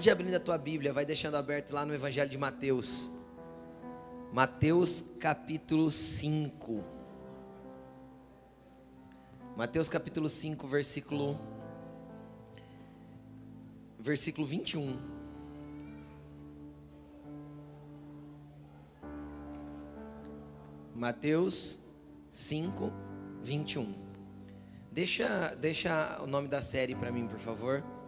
[0.00, 3.10] Pode ir abrindo a tua Bíblia, vai deixando aberto lá no Evangelho de Mateus.
[4.32, 6.82] Mateus capítulo 5.
[9.58, 11.38] Mateus capítulo 5, versículo
[13.98, 14.96] versículo 21.
[20.94, 21.78] Mateus
[22.32, 22.90] 5,
[23.42, 23.94] 21.
[24.90, 27.99] Deixa, deixa o nome da série para mim, por favor.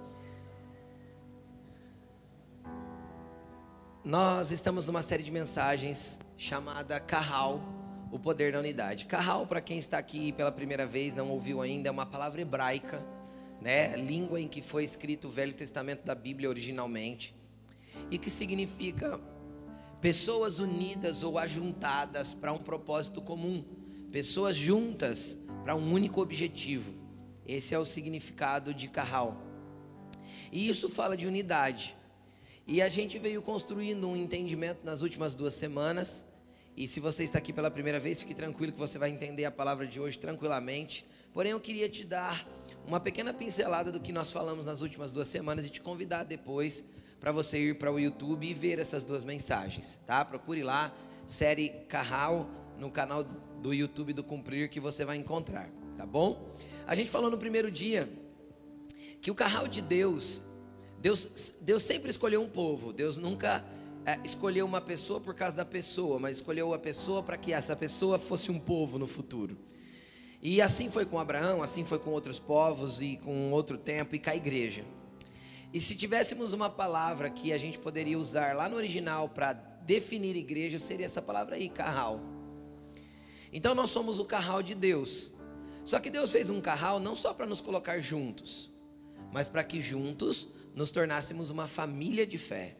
[4.04, 7.60] Nós estamos numa série de mensagens chamada Carral,
[8.10, 9.04] o poder da unidade.
[9.04, 13.06] Carral, para quem está aqui pela primeira vez, não ouviu ainda, é uma palavra hebraica,
[13.60, 13.96] né?
[13.96, 17.32] Língua em que foi escrito o Velho Testamento da Bíblia originalmente,
[18.10, 19.20] e que significa
[20.00, 23.64] pessoas unidas ou ajuntadas para um propósito comum,
[24.10, 26.92] pessoas juntas para um único objetivo.
[27.46, 29.40] Esse é o significado de Carral.
[30.50, 32.01] E isso fala de unidade.
[32.66, 36.24] E a gente veio construindo um entendimento nas últimas duas semanas.
[36.76, 39.50] E se você está aqui pela primeira vez, fique tranquilo que você vai entender a
[39.50, 41.04] palavra de hoje tranquilamente.
[41.32, 42.46] Porém, eu queria te dar
[42.86, 46.84] uma pequena pincelada do que nós falamos nas últimas duas semanas e te convidar depois
[47.20, 50.24] para você ir para o YouTube e ver essas duas mensagens, tá?
[50.24, 50.92] Procure lá,
[51.26, 53.24] série Carral, no canal
[53.60, 56.52] do YouTube do Cumprir, que você vai encontrar, tá bom?
[56.86, 58.08] A gente falou no primeiro dia
[59.20, 60.42] que o Carral de Deus
[61.02, 63.64] Deus, Deus sempre escolheu um povo, Deus nunca
[64.06, 67.74] é, escolheu uma pessoa por causa da pessoa, mas escolheu a pessoa para que essa
[67.74, 69.58] pessoa fosse um povo no futuro.
[70.40, 74.20] E assim foi com Abraão, assim foi com outros povos e com outro tempo e
[74.20, 74.84] com a igreja.
[75.74, 80.36] E se tivéssemos uma palavra que a gente poderia usar lá no original para definir
[80.36, 82.20] igreja, seria essa palavra aí, carral.
[83.52, 85.32] Então nós somos o carral de Deus.
[85.84, 88.70] Só que Deus fez um carral não só para nos colocar juntos,
[89.32, 92.76] mas para que juntos nos tornássemos uma família de fé.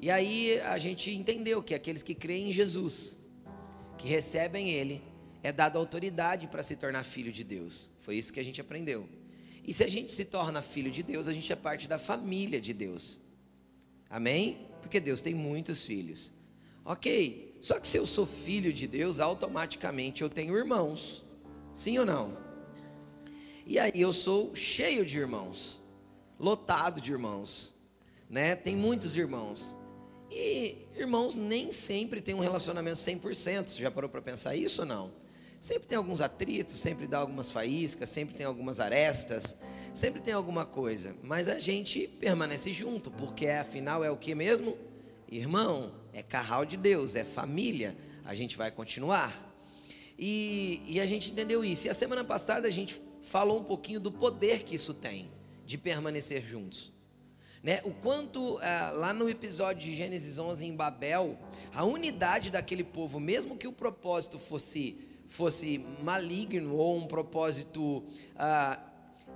[0.00, 3.18] E aí a gente entendeu que aqueles que creem em Jesus,
[3.98, 5.02] que recebem Ele,
[5.42, 7.90] é dada autoridade para se tornar filho de Deus.
[7.98, 9.08] Foi isso que a gente aprendeu.
[9.64, 12.60] E se a gente se torna filho de Deus, a gente é parte da família
[12.60, 13.18] de Deus.
[14.08, 14.66] Amém?
[14.80, 16.32] Porque Deus tem muitos filhos.
[16.84, 21.22] Ok, só que se eu sou filho de Deus, automaticamente eu tenho irmãos.
[21.74, 22.36] Sim ou não?
[23.66, 25.80] E aí eu sou cheio de irmãos
[26.40, 27.74] lotado de irmãos,
[28.28, 28.56] né?
[28.56, 29.76] Tem muitos irmãos.
[30.30, 33.68] E irmãos nem sempre tem um relacionamento 100%.
[33.68, 35.12] Você já parou para pensar isso ou não?
[35.60, 39.54] Sempre tem alguns atritos, sempre dá algumas faíscas, sempre tem algumas arestas,
[39.92, 41.14] sempre tem alguma coisa.
[41.22, 44.78] Mas a gente permanece junto, porque afinal é o que mesmo?
[45.30, 47.94] Irmão, é carral de Deus, é família.
[48.24, 49.46] A gente vai continuar.
[50.18, 51.86] E, e a gente entendeu isso.
[51.86, 55.28] E a semana passada a gente falou um pouquinho do poder que isso tem
[55.70, 56.92] de permanecer juntos.
[57.62, 57.80] Né?
[57.84, 61.38] O quanto ah, lá no episódio de Gênesis 11 em Babel,
[61.72, 68.02] a unidade daquele povo, mesmo que o propósito fosse fosse maligno ou um propósito
[68.34, 68.80] ah,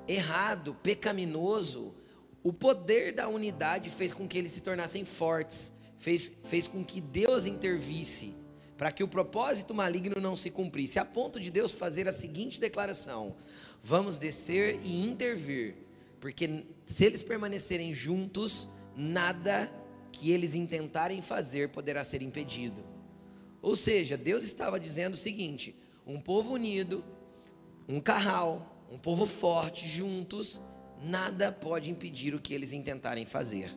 [0.08, 1.94] errado, pecaminoso,
[2.42, 7.00] o poder da unidade fez com que eles se tornassem fortes, fez, fez com que
[7.00, 8.34] Deus intervisse
[8.76, 12.58] para que o propósito maligno não se cumprisse, a ponto de Deus fazer a seguinte
[12.58, 13.36] declaração:
[13.80, 15.83] Vamos descer e intervir
[16.24, 19.70] porque se eles permanecerem juntos, nada
[20.10, 22.82] que eles intentarem fazer poderá ser impedido.
[23.60, 25.76] Ou seja, Deus estava dizendo o seguinte:
[26.06, 27.04] um povo unido,
[27.86, 30.62] um carral, um povo forte, juntos,
[31.02, 33.76] nada pode impedir o que eles intentarem fazer.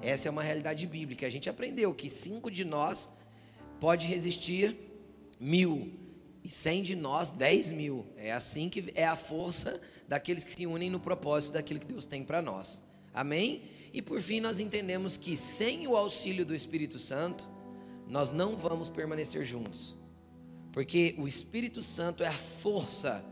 [0.00, 1.26] Essa é uma realidade bíblica.
[1.26, 3.10] A gente aprendeu que cinco de nós
[3.78, 4.78] pode resistir
[5.38, 5.92] mil,
[6.44, 8.06] e cem de nós, dez mil.
[8.16, 9.80] É assim que é a força
[10.12, 12.82] daqueles que se unem no propósito daquilo que Deus tem para nós.
[13.14, 13.62] Amém?
[13.94, 17.48] E por fim, nós entendemos que sem o auxílio do Espírito Santo,
[18.06, 19.96] nós não vamos permanecer juntos.
[20.70, 23.24] Porque o Espírito Santo é a força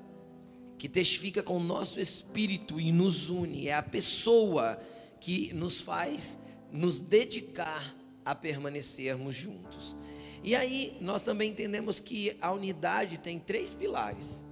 [0.78, 4.81] que testifica com o nosso espírito e nos une, é a pessoa
[5.20, 6.38] que nos faz
[6.72, 7.94] nos dedicar
[8.25, 9.94] a permanecermos juntos.
[10.43, 14.43] E aí nós também entendemos que a unidade tem três pilares.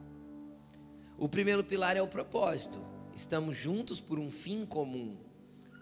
[1.19, 2.81] O primeiro pilar é o propósito.
[3.13, 5.17] Estamos juntos por um fim comum,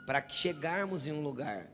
[0.07, 1.71] para chegarmos em um lugar.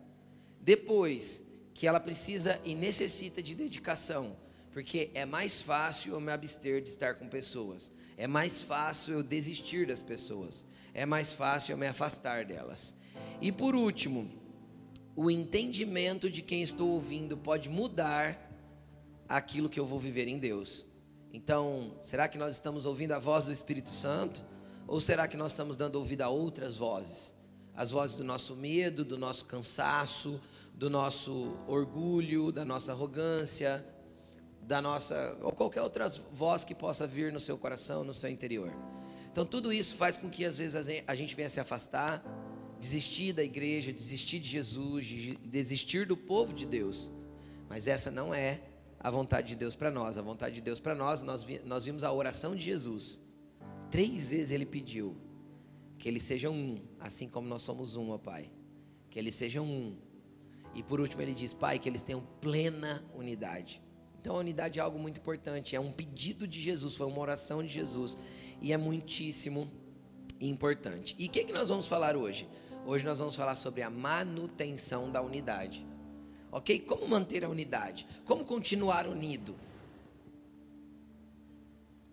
[0.60, 4.36] Depois, que ela precisa e necessita de dedicação,
[4.72, 9.22] porque é mais fácil eu me abster de estar com pessoas, é mais fácil eu
[9.22, 12.96] desistir das pessoas, é mais fácil eu me afastar delas.
[13.40, 14.28] E por último,
[15.14, 18.50] o entendimento de quem estou ouvindo pode mudar
[19.28, 20.84] aquilo que eu vou viver em Deus.
[21.32, 24.44] Então, será que nós estamos ouvindo a voz do Espírito Santo?
[24.86, 27.34] Ou será que nós estamos dando ouvido a outras vozes?
[27.74, 30.40] as vozes do nosso medo, do nosso cansaço,
[30.74, 33.84] do nosso orgulho, da nossa arrogância,
[34.62, 38.72] da nossa ou qualquer outra voz que possa vir no seu coração, no seu interior.
[39.30, 42.22] Então tudo isso faz com que às vezes a gente venha se afastar,
[42.78, 45.06] desistir da igreja, desistir de Jesus,
[45.42, 47.10] desistir do povo de Deus.
[47.68, 48.60] Mas essa não é
[49.02, 50.16] a vontade de Deus para nós.
[50.16, 53.20] A vontade de Deus para nós, nós, nós vimos a oração de Jesus.
[53.90, 55.16] Três vezes ele pediu
[55.98, 58.50] que eles sejam um, assim como nós somos um, ó Pai.
[59.10, 59.96] Que eles sejam um.
[60.74, 63.82] E por último ele diz, Pai, que eles tenham plena unidade.
[64.20, 67.60] Então a unidade é algo muito importante, é um pedido de Jesus, foi uma oração
[67.60, 68.16] de Jesus
[68.60, 69.68] e é muitíssimo
[70.40, 71.16] importante.
[71.18, 72.48] E o que, que nós vamos falar hoje?
[72.86, 75.84] Hoje nós vamos falar sobre a manutenção da unidade.
[76.52, 76.80] Ok?
[76.80, 78.06] Como manter a unidade?
[78.26, 79.56] Como continuar unido?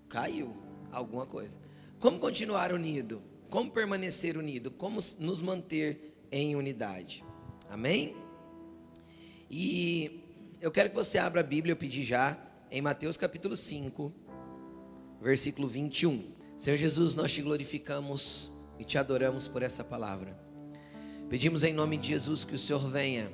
[0.07, 0.55] Caiu
[0.91, 1.59] alguma coisa.
[1.99, 3.21] Como continuar unido?
[3.49, 4.71] Como permanecer unido?
[4.71, 7.23] Como nos manter em unidade?
[7.69, 8.15] Amém?
[9.51, 10.23] E
[10.61, 12.37] eu quero que você abra a Bíblia, eu pedi já,
[12.71, 14.13] em Mateus capítulo 5,
[15.21, 16.31] versículo 21.
[16.57, 20.39] Senhor Jesus, nós te glorificamos e te adoramos por essa palavra.
[21.29, 23.31] Pedimos em nome de Jesus que o Senhor venha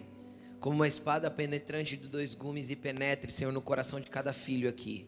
[0.66, 4.68] como uma espada penetrante de dois gumes e penetre, Senhor, no coração de cada filho
[4.68, 5.06] aqui.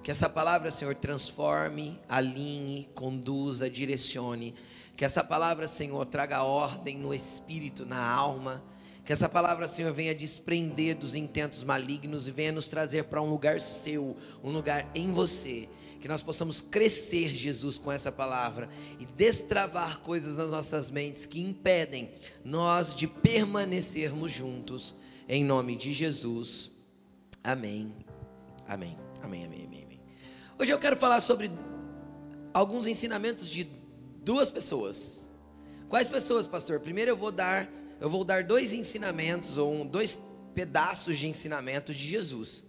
[0.00, 4.54] Que essa palavra, Senhor, transforme, alinhe, conduza, direcione.
[4.96, 8.62] Que essa palavra, Senhor, traga ordem no espírito, na alma.
[9.04, 13.28] Que essa palavra, Senhor, venha desprender dos intentos malignos e venha nos trazer para um
[13.28, 15.68] lugar seu, um lugar em você.
[16.02, 18.68] Que nós possamos crescer, Jesus, com essa palavra
[18.98, 22.10] e destravar coisas nas nossas mentes que impedem
[22.44, 24.96] nós de permanecermos juntos.
[25.28, 26.72] Em nome de Jesus.
[27.44, 27.94] Amém.
[28.66, 28.98] Amém.
[29.22, 29.44] Amém.
[29.44, 29.64] Amém.
[29.64, 30.00] Amém.
[30.58, 31.52] Hoje eu quero falar sobre
[32.52, 33.70] alguns ensinamentos de
[34.24, 35.30] duas pessoas.
[35.88, 36.80] Quais pessoas, pastor?
[36.80, 37.70] Primeiro eu vou dar,
[38.00, 40.20] eu vou dar dois ensinamentos ou um, dois
[40.52, 42.66] pedaços de ensinamentos de Jesus.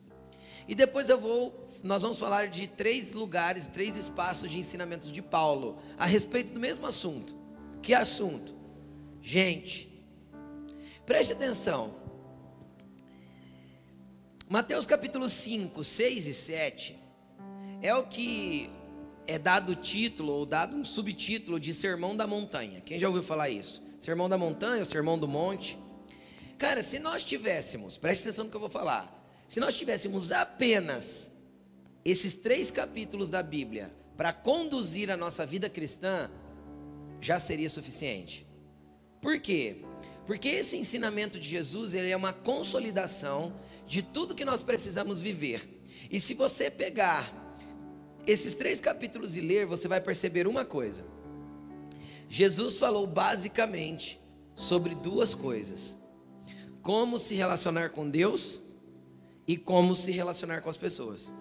[0.67, 5.21] E depois eu vou, nós vamos falar de três lugares, três espaços de ensinamentos de
[5.21, 7.35] Paulo a respeito do mesmo assunto.
[7.81, 8.55] Que assunto?
[9.21, 9.89] Gente,
[11.05, 11.95] preste atenção.
[14.49, 16.99] Mateus capítulo 5, 6 e 7
[17.81, 18.69] é o que
[19.25, 22.81] é dado o título ou dado um subtítulo de Sermão da Montanha.
[22.81, 23.81] Quem já ouviu falar isso?
[23.99, 25.77] Sermão da Montanha, o Sermão do Monte.
[26.57, 29.22] Cara, se nós tivéssemos, preste atenção no que eu vou falar.
[29.47, 31.31] Se nós tivéssemos apenas
[32.03, 36.29] esses três capítulos da Bíblia para conduzir a nossa vida cristã,
[37.21, 38.45] já seria suficiente.
[39.21, 39.77] Por quê?
[40.25, 43.55] Porque esse ensinamento de Jesus, ele é uma consolidação
[43.87, 45.67] de tudo que nós precisamos viver.
[46.09, 47.41] E se você pegar
[48.25, 51.03] esses três capítulos e ler, você vai perceber uma coisa.
[52.29, 54.19] Jesus falou basicamente
[54.55, 55.97] sobre duas coisas:
[56.81, 58.62] como se relacionar com Deus
[59.47, 61.33] e como se relacionar com as pessoas.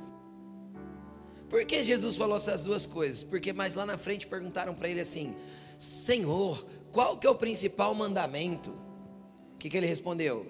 [1.48, 3.22] Por que Jesus falou essas duas coisas?
[3.22, 5.36] Porque mais lá na frente perguntaram para ele assim:
[5.78, 8.70] Senhor, qual que é o principal mandamento?
[9.54, 10.46] O que, que ele respondeu?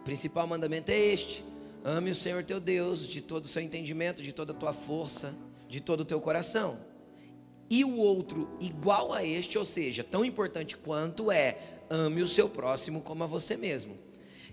[0.00, 1.44] O principal mandamento é este:
[1.84, 5.34] Ame o Senhor teu Deus de todo o seu entendimento, de toda a tua força,
[5.68, 6.80] de todo o teu coração.
[7.70, 11.56] E o outro igual a este, ou seja, tão importante quanto é,
[11.88, 13.96] ame o seu próximo como a você mesmo.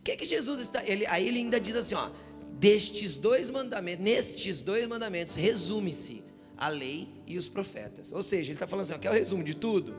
[0.07, 2.09] Que que Jesus está, ele, aí ele ainda diz assim, ó,
[2.53, 6.23] destes dois mandamentos, nestes dois mandamentos resume-se
[6.55, 8.13] a lei e os profetas.
[8.13, 9.93] Ou seja, ele está falando assim, ó, quer o resumo de tudo?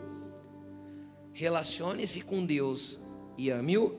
[1.35, 2.99] Relacione-se com Deus
[3.37, 3.99] e ame-o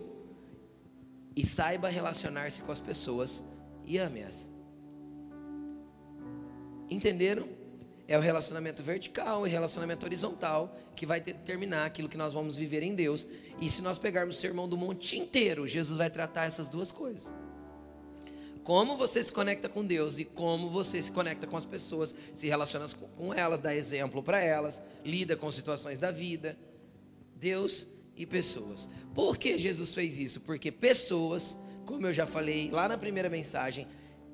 [1.35, 3.43] e saiba relacionar-se com as pessoas
[3.85, 4.51] e ame-as.
[6.89, 7.47] Entenderam?
[8.09, 12.81] É o relacionamento vertical e relacionamento horizontal que vai determinar aquilo que nós vamos viver
[12.81, 13.27] em Deus.
[13.61, 17.31] E se nós pegarmos o sermão do monte inteiro, Jesus vai tratar essas duas coisas.
[18.63, 22.47] Como você se conecta com Deus e como você se conecta com as pessoas, se
[22.47, 26.57] relaciona com elas, dá exemplo para elas, lida com situações da vida.
[27.35, 27.85] Deus
[28.15, 28.89] e pessoas.
[29.13, 30.41] Por que Jesus fez isso?
[30.41, 33.87] Porque pessoas, como eu já falei lá na primeira mensagem,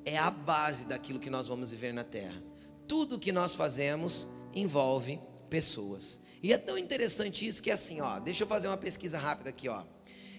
[0.05, 2.41] é a base daquilo que nós vamos viver na terra.
[2.87, 6.19] Tudo que nós fazemos envolve pessoas.
[6.41, 9.49] E é tão interessante isso que é assim, ó, deixa eu fazer uma pesquisa rápida
[9.49, 9.83] aqui, ó.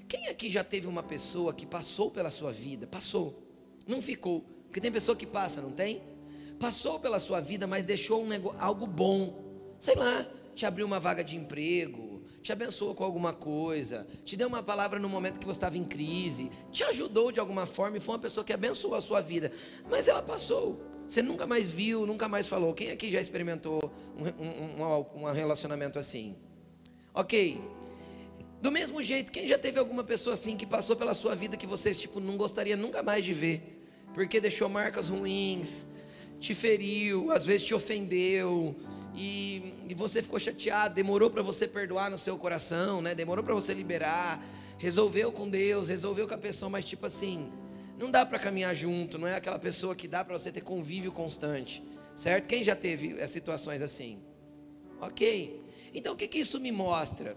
[0.09, 2.87] Quem aqui já teve uma pessoa que passou pela sua vida?
[2.87, 3.43] Passou.
[3.87, 4.45] Não ficou.
[4.67, 6.03] Porque tem pessoa que passa, não tem?
[6.61, 9.75] Passou pela sua vida, mas deixou um negócio, algo bom.
[9.79, 14.49] Sei lá, te abriu uma vaga de emprego, te abençoou com alguma coisa, te deu
[14.49, 18.00] uma palavra no momento que você estava em crise, te ajudou de alguma forma e
[18.00, 19.50] foi uma pessoa que abençoou a sua vida,
[19.91, 20.81] mas ela passou.
[21.08, 22.75] Você nunca mais viu, nunca mais falou.
[22.75, 26.36] Quem aqui já experimentou um, um, um, um relacionamento assim?
[27.14, 27.60] Ok.
[28.60, 31.66] Do mesmo jeito, quem já teve alguma pessoa assim que passou pela sua vida que
[31.66, 33.62] você tipo não gostaria nunca mais de ver,
[34.14, 35.86] porque deixou marcas ruins,
[36.40, 38.75] te feriu, às vezes te ofendeu,
[39.14, 43.14] e, e você ficou chateado, demorou para você perdoar no seu coração, né?
[43.14, 44.44] Demorou para você liberar,
[44.78, 47.50] resolveu com Deus, resolveu com a pessoa, mas tipo assim,
[47.99, 51.11] não dá para caminhar junto, não é aquela pessoa que dá para você ter convívio
[51.11, 51.83] constante,
[52.15, 52.47] certo?
[52.47, 54.21] Quem já teve eh, situações assim?
[55.00, 55.62] Ok.
[55.95, 57.37] Então o que, que isso me mostra?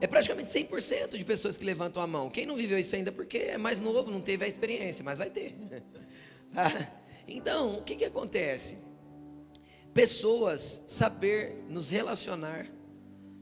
[0.00, 2.30] É praticamente 100% de pessoas que levantam a mão.
[2.30, 5.30] Quem não viveu isso ainda porque é mais novo, não teve a experiência, mas vai
[5.30, 5.54] ter.
[6.50, 6.72] Tá?
[7.26, 8.78] Então, o que, que acontece?
[9.92, 12.66] Pessoas, saber nos relacionar,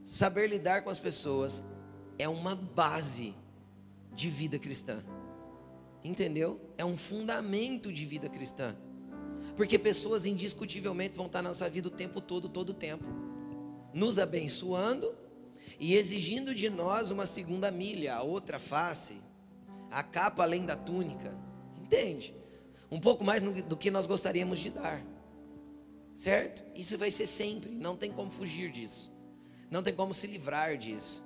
[0.03, 1.63] saber lidar com as pessoas,
[2.19, 3.33] é uma base
[4.13, 5.01] de vida cristã.
[6.07, 6.57] Entendeu?
[6.77, 8.73] É um fundamento de vida cristã.
[9.57, 13.03] Porque pessoas indiscutivelmente vão estar na nossa vida o tempo todo, todo o tempo,
[13.93, 15.13] nos abençoando
[15.77, 19.17] e exigindo de nós uma segunda milha, a outra face,
[19.91, 21.37] a capa além da túnica.
[21.77, 22.33] Entende?
[22.89, 25.03] Um pouco mais do que nós gostaríamos de dar.
[26.15, 26.63] Certo?
[26.73, 29.11] Isso vai ser sempre, não tem como fugir disso.
[29.69, 31.21] Não tem como se livrar disso.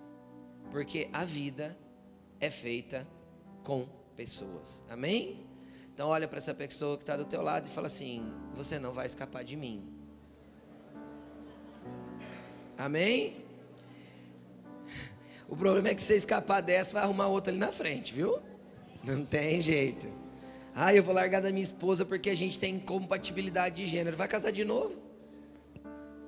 [0.71, 1.77] Porque a vida
[2.39, 3.07] é feita
[3.63, 4.81] com pessoas.
[4.89, 5.45] Amém?
[5.93, 8.91] Então olha para essa pessoa que está do teu lado e fala assim: você não
[8.91, 9.83] vai escapar de mim.
[12.77, 13.37] Amém?
[15.47, 18.39] O problema é que você escapar dessa, vai arrumar outra ali na frente, viu?
[19.03, 20.07] Não tem jeito.
[20.73, 24.15] Ah, eu vou largar da minha esposa porque a gente tem incompatibilidade de gênero.
[24.15, 24.97] Vai casar de novo?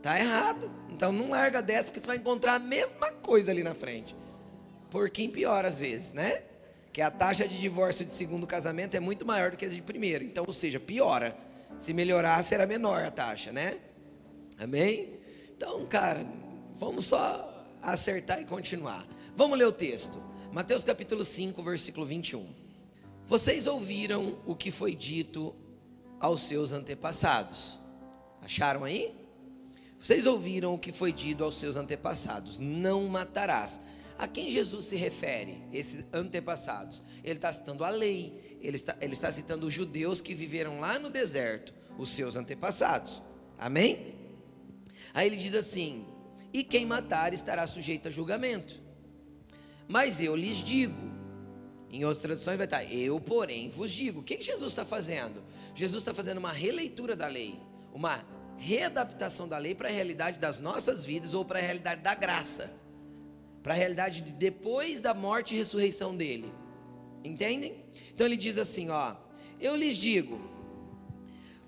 [0.01, 0.69] Tá errado.
[0.89, 4.15] Então não larga dessa porque você vai encontrar a mesma coisa ali na frente.
[4.89, 6.43] Porquinho pior às vezes, né?
[6.93, 9.81] Que a taxa de divórcio de segundo casamento é muito maior do que a de
[9.81, 10.23] primeiro.
[10.23, 11.35] Então, ou seja, piora.
[11.79, 13.79] Se melhorar, será menor a taxa, né?
[14.59, 15.19] Amém?
[15.57, 16.25] Então, cara,
[16.77, 19.07] vamos só acertar e continuar.
[19.35, 20.21] Vamos ler o texto.
[20.51, 22.47] Mateus capítulo 5, versículo 21.
[23.25, 25.55] Vocês ouviram o que foi dito
[26.19, 27.79] aos seus antepassados.
[28.41, 29.15] Acharam aí?
[29.99, 33.81] Vocês ouviram o que foi dito aos seus antepassados: não matarás.
[34.17, 37.03] A quem Jesus se refere, esses antepassados?
[37.23, 40.99] Ele está citando a lei, ele está, ele está citando os judeus que viveram lá
[40.99, 43.23] no deserto, os seus antepassados.
[43.57, 44.15] Amém?
[45.13, 46.05] Aí ele diz assim:
[46.53, 48.79] e quem matar estará sujeito a julgamento.
[49.87, 50.95] Mas eu lhes digo,
[51.89, 54.21] em outras traduções vai estar, eu, porém, vos digo.
[54.21, 55.43] O que, que Jesus está fazendo?
[55.73, 57.59] Jesus está fazendo uma releitura da lei,
[57.91, 58.23] uma
[58.57, 62.71] readaptação da lei para a realidade das nossas vidas ou para a realidade da graça,
[63.63, 66.53] para a realidade de depois da morte e ressurreição dele.
[67.23, 67.85] Entendem?
[68.13, 69.15] Então ele diz assim: ó,
[69.59, 70.39] eu lhes digo,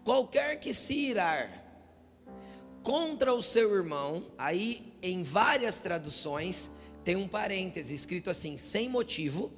[0.04, 1.64] qualquer que se irar
[2.84, 6.70] contra o seu irmão, aí em várias traduções
[7.04, 9.52] tem um parêntese escrito assim, sem motivo.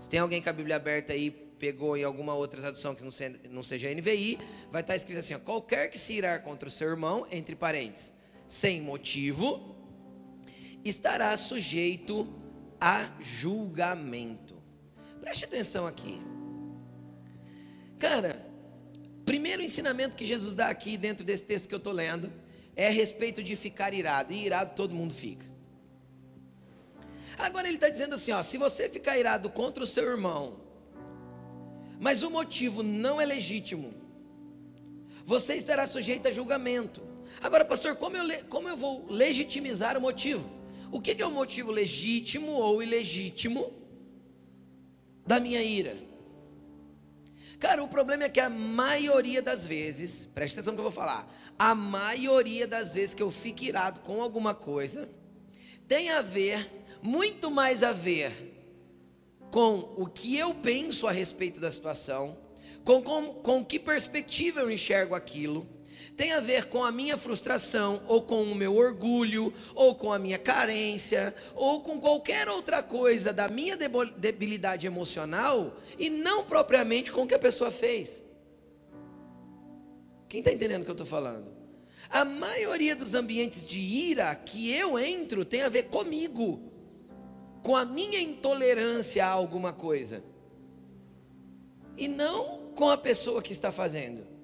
[0.00, 3.62] Se tem alguém com a Bíblia aberta aí, pegou em alguma outra tradução que não
[3.62, 4.38] seja, NVI,
[4.72, 8.12] vai estar escrito assim: ó, qualquer que se irar contra o seu irmão, entre parênteses,
[8.46, 9.75] sem motivo,
[10.88, 12.28] estará sujeito
[12.80, 14.56] a julgamento.
[15.20, 16.20] Preste atenção aqui.
[17.98, 18.44] Cara,
[19.24, 22.32] primeiro ensinamento que Jesus dá aqui dentro desse texto que eu estou lendo
[22.74, 24.32] é a respeito de ficar irado.
[24.32, 25.46] E irado todo mundo fica.
[27.38, 30.60] Agora ele está dizendo assim: ó, se você ficar irado contra o seu irmão,
[31.98, 33.94] mas o motivo não é legítimo,
[35.24, 37.02] você estará sujeito a julgamento.
[37.40, 40.48] Agora, pastor, como eu, como eu vou legitimizar o motivo?
[40.90, 43.72] O que, é o motivo legítimo ou ilegítimo
[45.26, 45.96] da minha ira?
[47.58, 50.92] Cara, o problema é que a maioria das vezes, preste atenção no que eu vou
[50.92, 55.08] falar, a maioria das vezes que eu fico irado com alguma coisa,
[55.88, 56.70] tem a ver,
[57.02, 58.54] muito mais a ver
[59.50, 62.36] com o que eu penso a respeito da situação,
[62.84, 65.66] com, com, com que perspectiva eu enxergo aquilo,
[66.16, 70.18] tem a ver com a minha frustração, ou com o meu orgulho, ou com a
[70.18, 73.76] minha carência, ou com qualquer outra coisa da minha
[74.16, 78.24] debilidade emocional, e não propriamente com o que a pessoa fez.
[80.26, 81.54] Quem está entendendo o que eu estou falando?
[82.08, 86.60] A maioria dos ambientes de ira que eu entro tem a ver comigo,
[87.62, 90.24] com a minha intolerância a alguma coisa,
[91.96, 94.35] e não com a pessoa que está fazendo.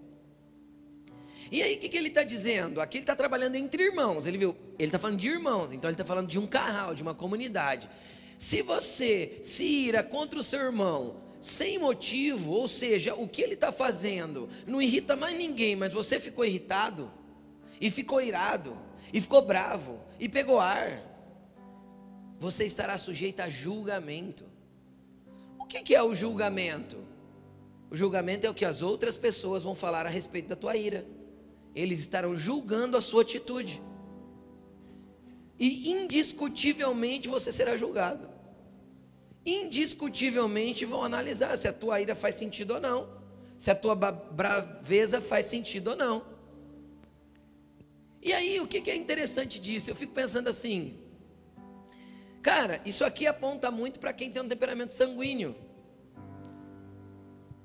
[1.53, 2.81] E aí, o que, que ele está dizendo?
[2.81, 4.27] Aqui ele está trabalhando entre irmãos.
[4.27, 7.03] Ele viu, ele está falando de irmãos, então ele está falando de um carral, de
[7.03, 7.91] uma comunidade.
[8.39, 13.53] Se você se ira contra o seu irmão sem motivo, ou seja, o que ele
[13.53, 17.13] está fazendo não irrita mais ninguém, mas você ficou irritado,
[17.79, 18.75] e ficou irado,
[19.13, 21.03] e ficou bravo, e pegou ar.
[22.41, 24.47] você estará sujeito a julgamento.
[25.59, 26.97] O que, que é o julgamento?
[27.91, 31.05] O julgamento é o que as outras pessoas vão falar a respeito da tua ira.
[31.75, 33.83] Eles estarão julgando a sua atitude.
[35.59, 38.29] E indiscutivelmente você será julgado.
[39.45, 43.09] Indiscutivelmente vão analisar se a tua ira faz sentido ou não.
[43.59, 46.33] Se a tua braveza faz sentido ou não.
[48.21, 49.91] E aí, o que é interessante disso?
[49.91, 50.97] Eu fico pensando assim,
[52.41, 55.57] cara, isso aqui aponta muito para quem tem um temperamento sanguíneo,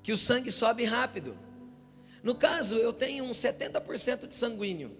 [0.02, 1.38] que o sangue sobe rápido.
[2.22, 4.96] No caso, eu tenho um 70% de sanguíneo.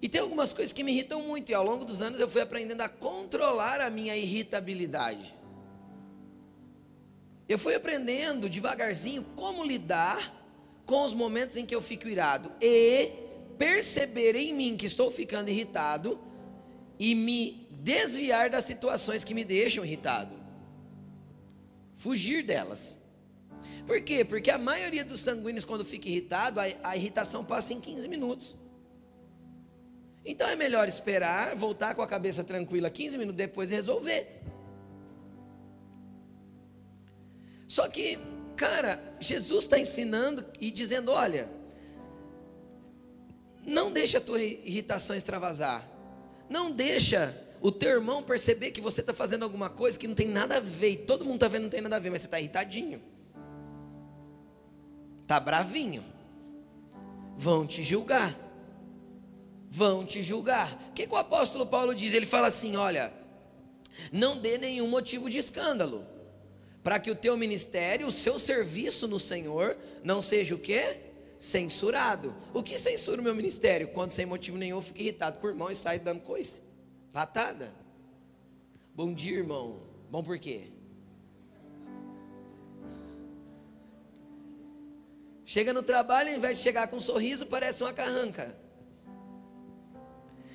[0.00, 2.40] E tem algumas coisas que me irritam muito, e ao longo dos anos eu fui
[2.40, 5.36] aprendendo a controlar a minha irritabilidade.
[7.48, 10.34] Eu fui aprendendo devagarzinho como lidar
[10.86, 13.10] com os momentos em que eu fico irado e
[13.58, 16.18] perceber em mim que estou ficando irritado
[16.98, 20.32] e me desviar das situações que me deixam irritado.
[21.96, 23.00] Fugir delas.
[23.86, 24.24] Por quê?
[24.24, 28.56] Porque a maioria dos sanguíneos, quando fica irritado, a, a irritação passa em 15 minutos.
[30.24, 34.42] Então é melhor esperar, voltar com a cabeça tranquila 15 minutos depois e resolver.
[37.66, 38.18] Só que,
[38.56, 41.48] cara, Jesus está ensinando e dizendo: olha,
[43.64, 45.86] não deixa a tua irritação extravasar.
[46.48, 50.28] Não deixa o teu irmão perceber que você está fazendo alguma coisa que não tem
[50.28, 50.90] nada a ver.
[50.90, 53.02] E todo mundo está vendo não tem nada a ver, mas você está irritadinho.
[55.28, 56.02] Está bravinho.
[57.36, 58.48] Vão te julgar
[59.70, 60.88] vão te julgar.
[60.88, 62.14] O que, que o apóstolo Paulo diz?
[62.14, 63.12] Ele fala assim: olha,
[64.10, 66.06] não dê nenhum motivo de escândalo,
[66.82, 71.00] para que o teu ministério, o seu serviço no Senhor, não seja o quê?
[71.38, 72.34] Censurado.
[72.54, 73.88] O que censura o meu ministério?
[73.88, 76.62] Quando sem motivo nenhum eu fico irritado o irmão e saio dando coisa.
[77.12, 77.74] Patada.
[78.94, 79.82] Bom dia, irmão.
[80.10, 80.72] Bom por quê?
[85.48, 88.54] Chega no trabalho, ao invés de chegar com um sorriso, parece uma carranca.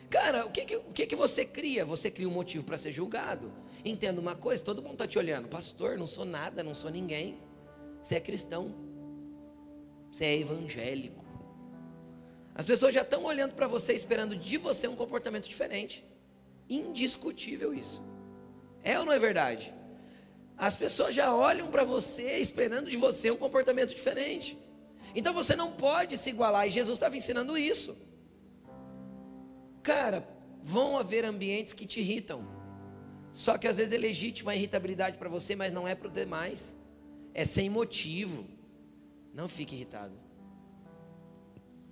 [0.08, 1.84] Cara, o que, que, o que, que você cria?
[1.84, 3.52] Você cria um motivo para ser julgado.
[3.84, 7.40] Entenda uma coisa: todo mundo está te olhando, pastor, não sou nada, não sou ninguém.
[8.04, 8.72] Você é cristão,
[10.12, 11.26] você é evangélico.
[12.54, 16.06] As pessoas já estão olhando para você, esperando de você um comportamento diferente.
[16.70, 18.04] Indiscutível isso.
[18.84, 19.74] É ou não é verdade?
[20.56, 24.56] As pessoas já olham para você, esperando de você um comportamento diferente.
[25.16, 27.96] Então você não pode se igualar, e Jesus estava ensinando isso.
[29.82, 30.28] Cara,
[30.64, 32.48] vão haver ambientes que te irritam.
[33.32, 36.14] Só que às vezes é legítima a irritabilidade para você, mas não é para os
[36.14, 36.76] demais.
[37.34, 38.46] É sem motivo.
[39.34, 40.14] Não fique irritado.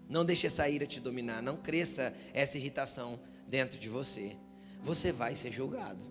[0.07, 1.41] Não deixe essa ira te dominar.
[1.41, 4.37] Não cresça essa irritação dentro de você.
[4.81, 6.05] Você vai ser julgado.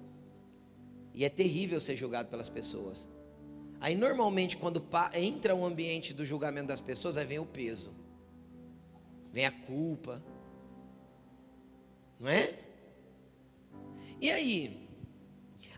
[1.15, 3.09] E é terrível ser julgado pelas pessoas.
[3.81, 7.93] Aí normalmente quando entra o ambiente do julgamento das pessoas, aí vem o peso.
[9.33, 10.23] Vem a culpa
[12.21, 12.55] não é?
[14.21, 14.87] E aí?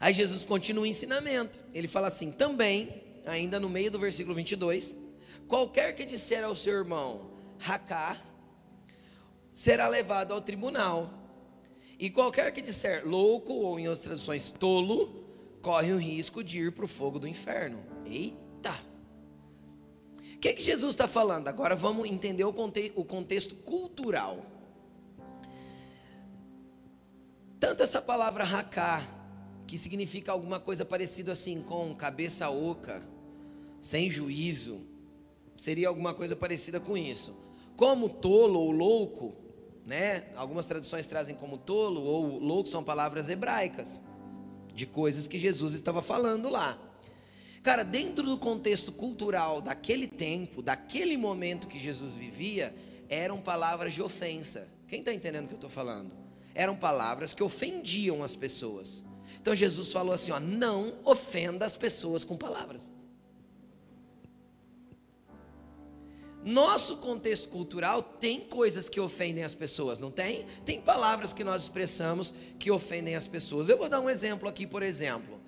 [0.01, 1.61] Aí Jesus continua o ensinamento.
[1.73, 4.99] Ele fala assim: também, ainda no meio do versículo 22,
[5.47, 8.21] qualquer que disser ao seu irmão, Racá,
[9.55, 11.19] será levado ao tribunal.
[11.97, 15.22] E qualquer que disser louco, ou em outras traduções, tolo,
[15.63, 17.79] corre o risco de ir para o fogo do inferno.
[18.05, 18.75] Eita!
[20.35, 21.47] O que, que Jesus está falando?
[21.47, 24.45] Agora vamos entender o, conte o contexto cultural.
[27.61, 29.07] Tanto essa palavra raká,
[29.69, 33.01] que significa alguma coisa parecida assim com cabeça oca,
[33.81, 34.81] sem juízo,
[35.57, 37.37] seria alguma coisa parecida com isso.
[37.77, 39.33] Como tolo ou louco,
[39.87, 40.29] né?
[40.35, 44.03] Algumas traduções trazem como tolo ou louco são palavras hebraicas
[44.75, 46.79] de coisas que Jesus estava falando lá.
[47.63, 52.75] Cara, dentro do contexto cultural daquele tempo, daquele momento que Jesus vivia,
[53.09, 54.69] eram palavras de ofensa.
[54.89, 56.23] Quem está entendendo o que eu estou falando?
[56.55, 59.05] eram palavras que ofendiam as pessoas.
[59.41, 62.91] Então Jesus falou assim: ó, não ofenda as pessoas com palavras.
[66.45, 70.45] Nosso contexto cultural tem coisas que ofendem as pessoas, não tem?
[70.65, 73.69] Tem palavras que nós expressamos que ofendem as pessoas.
[73.69, 75.41] Eu vou dar um exemplo aqui, por exemplo.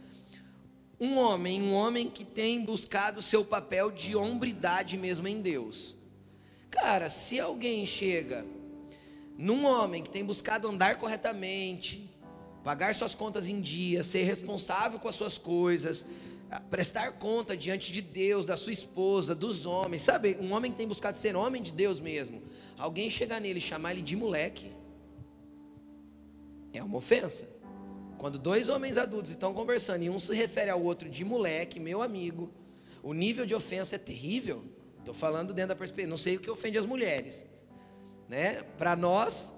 [1.00, 5.96] Um homem, um homem que tem buscado seu papel de hombridade mesmo em Deus.
[6.70, 8.46] Cara, se alguém chega
[9.36, 12.08] num homem que tem buscado andar corretamente,
[12.62, 16.06] pagar suas contas em dia, ser responsável com as suas coisas,
[16.60, 20.36] prestar conta diante de Deus, da sua esposa, dos homens, sabe?
[20.40, 22.42] Um homem que tem buscado ser homem de Deus mesmo.
[22.78, 24.72] Alguém chegar nele e chamar ele de moleque.
[26.72, 27.48] é uma ofensa.
[28.18, 32.02] Quando dois homens adultos estão conversando e um se refere ao outro de moleque, meu
[32.02, 32.50] amigo,
[33.02, 34.64] o nível de ofensa é terrível.
[34.98, 37.44] Estou falando dentro da perspectiva, não sei o que ofende as mulheres.
[38.28, 38.62] Né?
[38.78, 39.52] Para nós,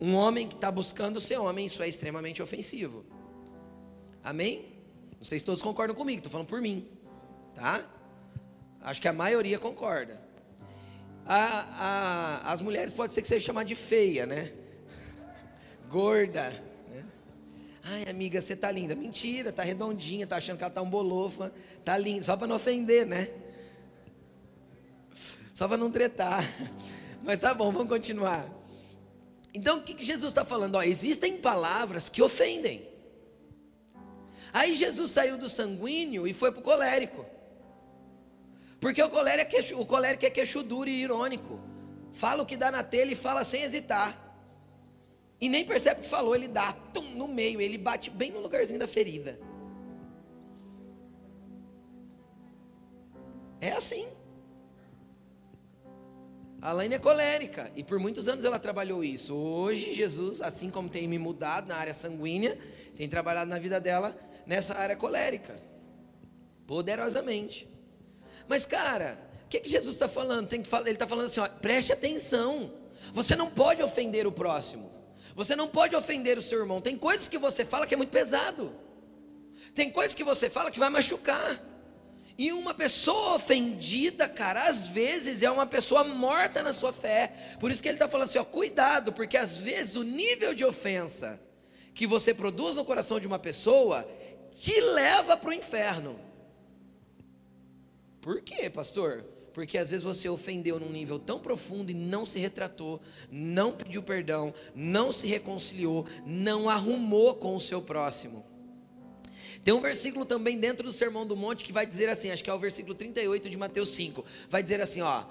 [0.00, 3.04] um homem que está buscando ser homem, isso é extremamente ofensivo.
[4.22, 4.71] Amém?
[5.22, 6.84] Não sei se todos concordam comigo, estou falando por mim.
[7.54, 7.80] Tá?
[8.80, 10.20] Acho que a maioria concorda.
[11.24, 14.52] A, a, as mulheres pode ser que seja chamada de feia, né?
[15.88, 16.50] Gorda.
[16.90, 17.04] Né?
[17.84, 18.96] Ai, amiga, você tá linda.
[18.96, 21.52] Mentira, tá redondinha, tá achando que ela tá um bolofa.
[21.84, 23.30] Tá linda, só para não ofender, né?
[25.54, 26.44] Só para não tretar.
[27.22, 28.50] Mas tá bom, vamos continuar.
[29.54, 30.74] Então o que, que Jesus está falando?
[30.74, 32.90] Ó, existem palavras que ofendem.
[34.52, 37.24] Aí Jesus saiu do sanguíneo e foi para o colérico.
[38.78, 41.58] Porque o colérico, é, o colérico é queixo duro e irônico.
[42.12, 44.18] Fala o que dá na telha e fala sem hesitar.
[45.40, 48.40] E nem percebe o que falou, ele dá tum, no meio, ele bate bem no
[48.40, 49.38] lugarzinho da ferida.
[53.60, 54.06] É assim.
[56.60, 59.34] A Laine é colérica e por muitos anos ela trabalhou isso.
[59.34, 62.58] Hoje, Jesus, assim como tem me mudado na área sanguínea,
[62.96, 65.60] tem trabalhado na vida dela nessa área colérica,
[66.66, 67.68] poderosamente.
[68.48, 70.48] Mas, cara, o que, que Jesus está falando?
[70.48, 72.72] Tem que falar, ele está falando assim: ó, preste atenção.
[73.12, 74.90] Você não pode ofender o próximo.
[75.34, 76.80] Você não pode ofender o seu irmão.
[76.80, 78.74] Tem coisas que você fala que é muito pesado.
[79.74, 81.62] Tem coisas que você fala que vai machucar.
[82.36, 87.32] E uma pessoa ofendida, cara, às vezes é uma pessoa morta na sua fé.
[87.60, 90.64] Por isso que ele está falando assim: ó, cuidado, porque às vezes o nível de
[90.64, 91.40] ofensa
[91.94, 94.08] que você produz no coração de uma pessoa
[94.54, 96.18] te leva para o inferno.
[98.20, 99.24] Por quê, pastor?
[99.52, 104.02] Porque às vezes você ofendeu num nível tão profundo e não se retratou, não pediu
[104.02, 108.44] perdão, não se reconciliou, não arrumou com o seu próximo.
[109.64, 112.50] Tem um versículo também dentro do Sermão do Monte que vai dizer assim, acho que
[112.50, 114.24] é o versículo 38 de Mateus 5.
[114.48, 115.24] Vai dizer assim, ó: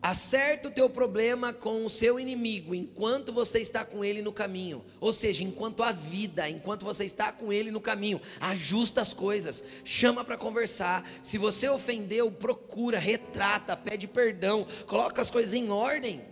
[0.00, 4.84] Acerta o teu problema com o seu inimigo enquanto você está com ele no caminho.
[5.00, 8.20] Ou seja, enquanto a vida, enquanto você está com ele no caminho.
[8.40, 11.08] Ajusta as coisas, chama para conversar.
[11.22, 16.24] Se você ofendeu, procura, retrata, pede perdão, coloca as coisas em ordem.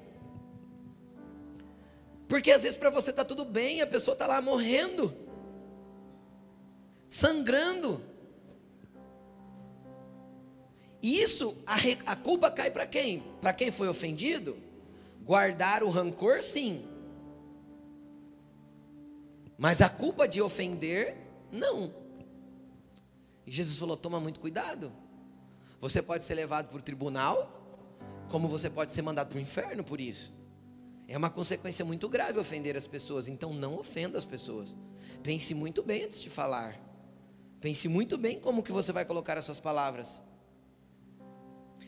[2.28, 5.26] Porque às vezes para você está tudo bem, a pessoa está lá morrendo
[7.08, 8.02] sangrando.
[11.02, 11.76] E isso, a,
[12.12, 13.22] a culpa cai para quem?
[13.40, 14.56] Para quem foi ofendido?
[15.22, 16.84] Guardar o rancor, sim.
[19.58, 21.16] Mas a culpa de ofender,
[21.50, 21.94] não.
[23.46, 24.92] E Jesus falou: toma muito cuidado.
[25.80, 27.88] Você pode ser levado para o tribunal,
[28.28, 30.32] como você pode ser mandado para o inferno por isso.
[31.08, 34.76] É uma consequência muito grave ofender as pessoas, então não ofenda as pessoas.
[35.22, 36.80] Pense muito bem antes de falar.
[37.60, 40.22] Pense muito bem como que você vai colocar as suas palavras.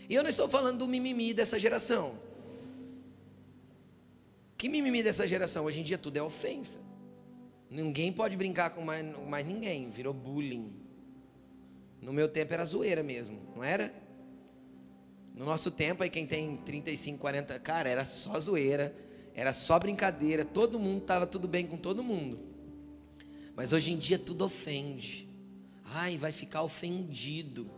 [0.09, 2.19] E eu não estou falando do mimimi dessa geração.
[4.57, 5.67] Que mimimi dessa geração?
[5.67, 6.81] Hoje em dia tudo é ofensa.
[7.71, 10.73] Ninguém pode brincar com mais, mais ninguém, virou bullying.
[12.01, 13.93] No meu tempo era zoeira mesmo, não era?
[15.35, 18.95] No nosso tempo, aí quem tem 35, 40, cara, era só zoeira,
[19.35, 22.41] era só brincadeira, todo mundo estava tudo bem com todo mundo.
[23.55, 25.29] Mas hoje em dia tudo ofende.
[25.85, 27.71] Ai, vai ficar ofendido.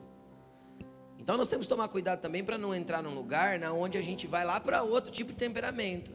[1.31, 4.03] Então nós temos que tomar cuidado também para não entrar num lugar na onde a
[4.03, 6.11] gente vai lá para outro tipo de temperamento,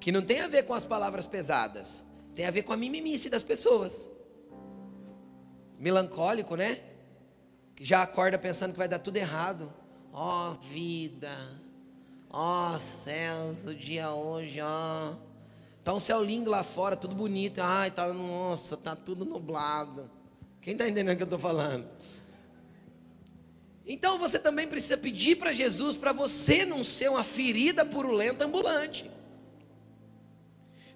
[0.00, 3.28] que não tem a ver com as palavras pesadas, tem a ver com a mimimice
[3.28, 4.10] das pessoas.
[5.78, 6.80] Melancólico, né?
[7.76, 9.70] Que já acorda pensando que vai dar tudo errado.
[10.10, 11.36] Ó oh, vida,
[12.30, 15.10] ó oh, céus, o dia hoje, ó.
[15.10, 15.16] Oh.
[15.84, 17.60] Tá um céu lindo lá fora, tudo bonito.
[17.60, 20.10] Ai, tá, nossa, tá tudo nublado.
[20.62, 21.86] Quem está entendendo o que eu estou falando?
[23.92, 29.10] Então você também precisa pedir para Jesus para você não ser uma ferida purulenta ambulante.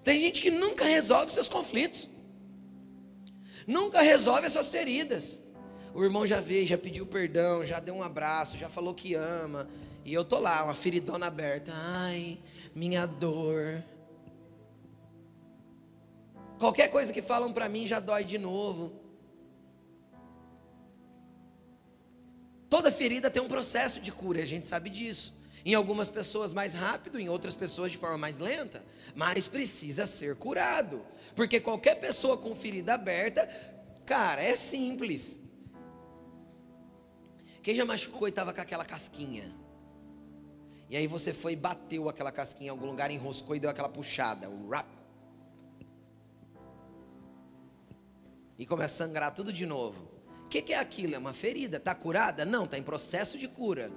[0.01, 2.09] Tem gente que nunca resolve seus conflitos,
[3.67, 5.37] nunca resolve as suas feridas.
[5.93, 9.67] O irmão já veio, já pediu perdão, já deu um abraço, já falou que ama,
[10.05, 11.73] e eu tô lá, uma feridona aberta.
[11.75, 12.39] Ai,
[12.73, 13.83] minha dor.
[16.57, 19.04] Qualquer coisa que falam para mim já dói de novo.
[22.69, 25.35] Toda ferida tem um processo de cura, a gente sabe disso.
[25.63, 28.83] Em algumas pessoas mais rápido, em outras pessoas de forma mais lenta,
[29.15, 31.03] mas precisa ser curado.
[31.35, 33.47] Porque qualquer pessoa com ferida aberta,
[34.05, 35.39] cara, é simples.
[37.63, 39.51] Quem já machucou e estava com aquela casquinha?
[40.87, 43.89] E aí você foi e bateu aquela casquinha em algum lugar, enroscou e deu aquela
[43.89, 44.85] puxada, o rap.
[48.57, 50.14] E começa a sangrar tudo de novo.
[50.55, 51.13] Que, que, é aquilo?
[51.13, 51.75] É uma ferida.
[51.75, 52.45] Está curada?
[52.45, 53.91] Não, está em processo de cura.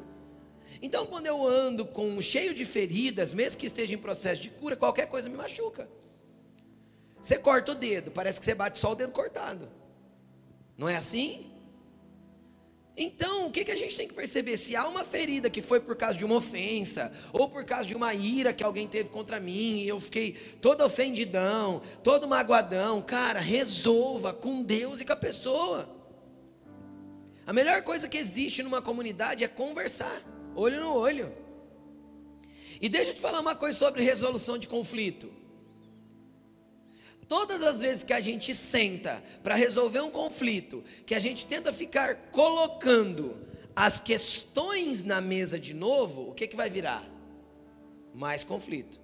[0.82, 4.74] Então, quando eu ando com cheio de feridas, mesmo que esteja em processo de cura,
[4.74, 5.88] qualquer coisa me machuca.
[7.20, 9.68] Você corta o dedo, parece que você bate só o dedo cortado.
[10.76, 11.48] Não é assim?
[12.96, 14.56] Então, o que, que a gente tem que perceber?
[14.56, 17.94] Se há uma ferida que foi por causa de uma ofensa, ou por causa de
[17.94, 23.38] uma ira que alguém teve contra mim, e eu fiquei todo ofendidão, todo magoadão, cara,
[23.38, 25.97] resolva com Deus e com a pessoa.
[27.48, 30.22] A melhor coisa que existe numa comunidade é conversar,
[30.54, 31.32] olho no olho.
[32.78, 35.32] E deixa eu te falar uma coisa sobre resolução de conflito.
[37.26, 41.72] Todas as vezes que a gente senta para resolver um conflito, que a gente tenta
[41.72, 43.34] ficar colocando
[43.74, 47.02] as questões na mesa de novo, o que, que vai virar?
[48.14, 49.00] Mais conflito.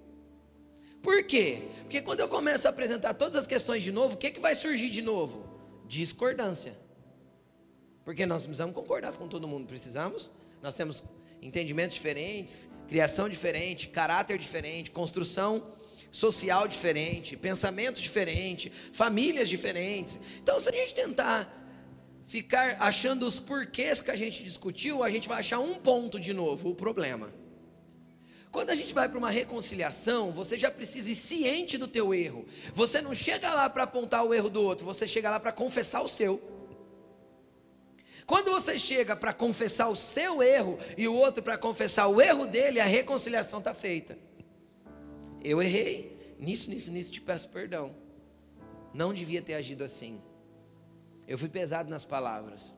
[1.01, 1.63] Por quê?
[1.79, 4.53] Porque quando eu começo a apresentar todas as questões de novo, o que, que vai
[4.53, 5.49] surgir de novo?
[5.87, 6.84] Discordância.
[8.05, 10.31] Porque nós precisamos concordar com todo mundo, precisamos.
[10.61, 11.03] Nós temos
[11.41, 15.73] entendimentos diferentes, criação diferente, caráter diferente, construção
[16.11, 20.19] social diferente, pensamento diferente, famílias diferentes.
[20.41, 21.51] Então, se a gente tentar
[22.27, 26.31] ficar achando os porquês que a gente discutiu, a gente vai achar um ponto de
[26.31, 27.33] novo, o problema.
[28.51, 32.45] Quando a gente vai para uma reconciliação, você já precisa ir ciente do teu erro.
[32.73, 36.01] Você não chega lá para apontar o erro do outro, você chega lá para confessar
[36.01, 36.54] o seu.
[38.25, 42.47] Quando você chega para confessar o seu erro e o outro para confessar o erro
[42.47, 44.17] dele, a reconciliação está feita
[45.45, 47.95] eu errei, nisso, nisso, nisso te peço perdão.
[48.91, 50.19] Não devia ter agido assim.
[51.27, 52.73] Eu fui pesado nas palavras.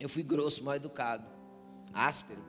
[0.00, 1.28] Eu fui grosso, mal educado,
[1.92, 2.42] áspero.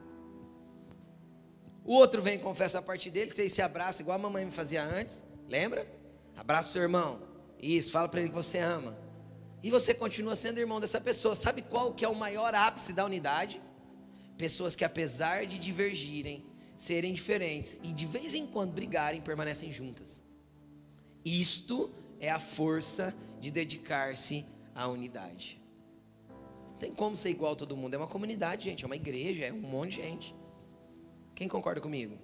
[1.84, 4.50] O outro vem e confessa a parte dele, vocês se abraçam igual a mamãe me
[4.50, 5.86] fazia antes, lembra?
[6.36, 7.20] Abraça o seu irmão.
[7.58, 8.96] Isso, fala para ele que você ama.
[9.62, 11.34] E você continua sendo irmão dessa pessoa.
[11.34, 13.60] Sabe qual que é o maior ápice da unidade?
[14.36, 16.44] Pessoas que apesar de divergirem,
[16.76, 20.22] serem diferentes e de vez em quando brigarem, permanecem juntas.
[21.24, 21.90] Isto
[22.20, 25.60] é a força de dedicar-se à unidade.
[26.70, 29.46] Não tem como ser igual a todo mundo, é uma comunidade, gente, é uma igreja,
[29.46, 30.34] é um monte de gente.
[31.34, 32.16] Quem concorda comigo?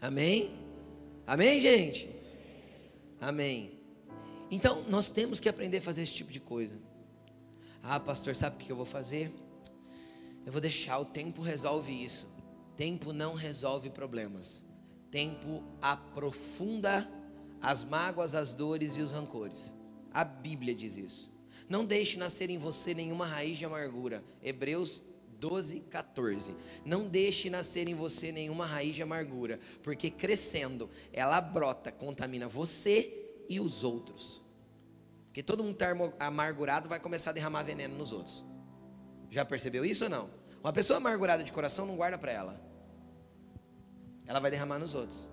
[0.00, 0.50] Amém?
[1.24, 2.10] Amém, gente?
[3.20, 3.81] Amém.
[4.54, 6.76] Então, nós temos que aprender a fazer esse tipo de coisa.
[7.82, 9.32] Ah, pastor, sabe o que eu vou fazer?
[10.44, 12.30] Eu vou deixar, o tempo resolve isso.
[12.76, 14.62] Tempo não resolve problemas.
[15.10, 17.10] Tempo aprofunda
[17.62, 19.74] as mágoas, as dores e os rancores.
[20.12, 21.32] A Bíblia diz isso.
[21.66, 24.22] Não deixe nascer em você nenhuma raiz de amargura.
[24.42, 25.02] Hebreus
[25.40, 26.54] 12, 14.
[26.84, 33.18] Não deixe nascer em você nenhuma raiz de amargura, porque crescendo, ela brota, contamina você
[33.48, 34.41] e os outros.
[35.32, 35.86] Porque todo mundo está
[36.26, 38.44] amargurado vai começar a derramar veneno nos outros.
[39.30, 40.28] Já percebeu isso ou não?
[40.62, 42.60] Uma pessoa amargurada de coração não guarda para ela.
[44.26, 45.26] Ela vai derramar nos outros.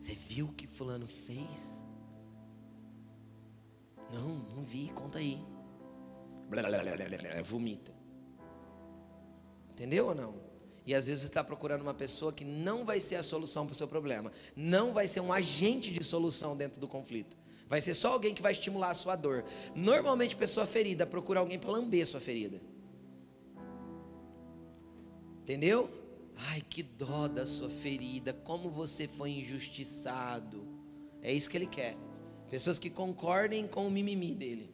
[0.00, 1.84] Você viu o que fulano fez?
[4.12, 5.40] Não, não vi, conta aí.
[7.44, 7.92] vomita.
[9.70, 10.34] Entendeu ou não?
[10.84, 13.72] E às vezes você está procurando uma pessoa que não vai ser a solução para
[13.72, 14.32] o seu problema.
[14.56, 17.45] Não vai ser um agente de solução dentro do conflito.
[17.68, 19.44] Vai ser só alguém que vai estimular a sua dor.
[19.74, 22.60] Normalmente, pessoa ferida procura alguém para lamber sua ferida.
[25.42, 25.90] Entendeu?
[26.36, 30.66] Ai, que dó da sua ferida, como você foi injustiçado.
[31.22, 31.96] É isso que ele quer.
[32.48, 34.70] Pessoas que concordem com o mimimi dele.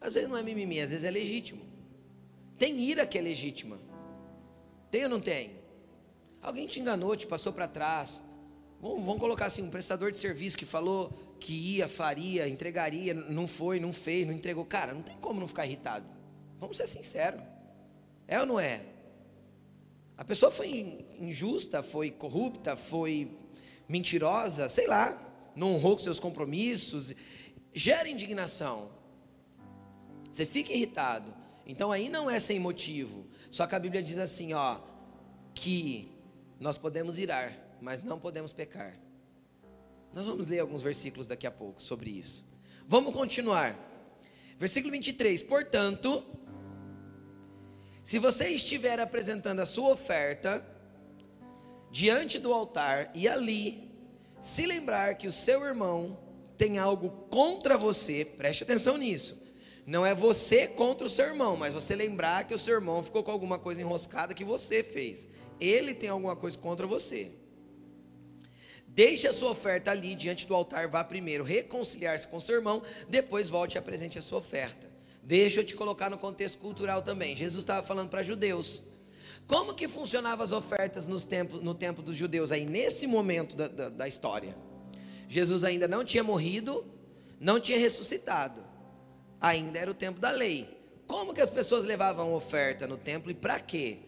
[0.00, 1.62] Às vezes não é mimimi, às vezes é legítimo.
[2.58, 3.78] Tem ira que é legítima.
[4.90, 5.52] Tem ou não tem?
[6.42, 8.22] Alguém te enganou, te passou para trás.
[8.80, 13.46] Vamos, vamos, colocar assim, um prestador de serviço que falou que ia, faria, entregaria, não
[13.46, 14.64] foi, não fez, não entregou.
[14.64, 16.06] Cara, não tem como não ficar irritado.
[16.58, 17.42] Vamos ser sinceros.
[18.26, 18.82] É ou não é?
[20.16, 23.30] A pessoa foi injusta, foi corrupta, foi
[23.88, 25.18] mentirosa, sei lá,
[25.56, 27.12] não honrou com seus compromissos,
[27.74, 28.90] gera indignação.
[30.30, 31.34] Você fica irritado.
[31.66, 33.26] Então aí não é sem motivo.
[33.50, 34.78] Só que a Bíblia diz assim, ó,
[35.54, 36.12] que
[36.58, 38.96] nós podemos irar, mas não podemos pecar.
[40.12, 42.46] Nós vamos ler alguns versículos daqui a pouco sobre isso.
[42.86, 43.76] Vamos continuar.
[44.58, 45.42] Versículo 23.
[45.42, 46.24] Portanto,
[48.02, 50.66] se você estiver apresentando a sua oferta
[51.90, 53.90] diante do altar e ali
[54.40, 56.18] se lembrar que o seu irmão
[56.56, 59.40] tem algo contra você, preste atenção nisso.
[59.86, 63.22] não é você contra o seu irmão, mas você lembrar que o seu irmão ficou
[63.22, 65.26] com alguma coisa enroscada que você fez.
[65.58, 67.32] Ele tem alguma coisa contra você.
[68.92, 73.48] Deixe a sua oferta ali diante do altar, vá primeiro reconciliar-se com seu irmão, depois
[73.48, 74.90] volte e apresente a sua oferta.
[75.22, 77.36] Deixa eu te colocar no contexto cultural também.
[77.36, 78.82] Jesus estava falando para judeus.
[79.46, 83.68] Como que funcionavam as ofertas nos tempos, no tempo dos judeus aí, nesse momento da,
[83.68, 84.56] da, da história?
[85.28, 86.84] Jesus ainda não tinha morrido,
[87.38, 88.64] não tinha ressuscitado.
[89.40, 90.68] Ainda era o tempo da lei.
[91.06, 93.98] Como que as pessoas levavam oferta no templo e para quê?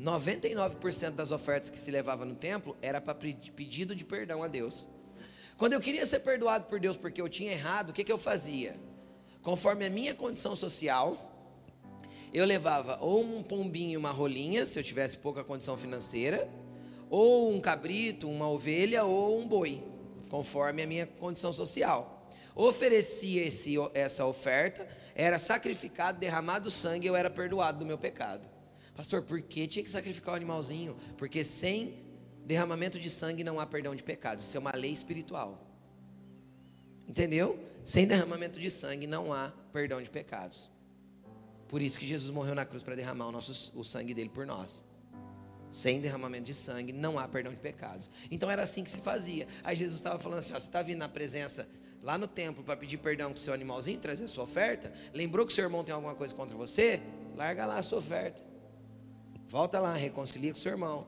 [0.00, 4.88] 99% das ofertas que se levava no templo era para pedido de perdão a Deus.
[5.56, 8.18] Quando eu queria ser perdoado por Deus porque eu tinha errado, o que, que eu
[8.18, 8.76] fazia?
[9.42, 11.30] Conforme a minha condição social,
[12.32, 16.48] eu levava ou um pombinho, uma rolinha, se eu tivesse pouca condição financeira,
[17.10, 19.82] ou um cabrito, uma ovelha ou um boi,
[20.30, 22.26] conforme a minha condição social.
[22.54, 28.48] Oferecia esse, essa oferta, era sacrificado, derramado sangue, eu era perdoado do meu pecado.
[28.94, 30.96] Pastor, por que tinha que sacrificar o animalzinho?
[31.16, 31.94] Porque sem
[32.44, 34.44] derramamento de sangue não há perdão de pecados.
[34.44, 35.66] Isso é uma lei espiritual.
[37.08, 37.58] Entendeu?
[37.84, 40.70] Sem derramamento de sangue não há perdão de pecados.
[41.68, 44.46] Por isso que Jesus morreu na cruz para derramar o, nosso, o sangue dele por
[44.46, 44.84] nós.
[45.70, 48.10] Sem derramamento de sangue não há perdão de pecados.
[48.30, 49.48] Então era assim que se fazia.
[49.64, 51.66] Aí Jesus estava falando assim: ó, você está vindo na presença
[52.02, 54.92] lá no templo para pedir perdão com o seu animalzinho, trazer a sua oferta.
[55.14, 57.00] Lembrou que o seu irmão tem alguma coisa contra você?
[57.36, 58.51] Larga lá a sua oferta.
[59.52, 61.06] Volta lá, reconcilia com seu irmão.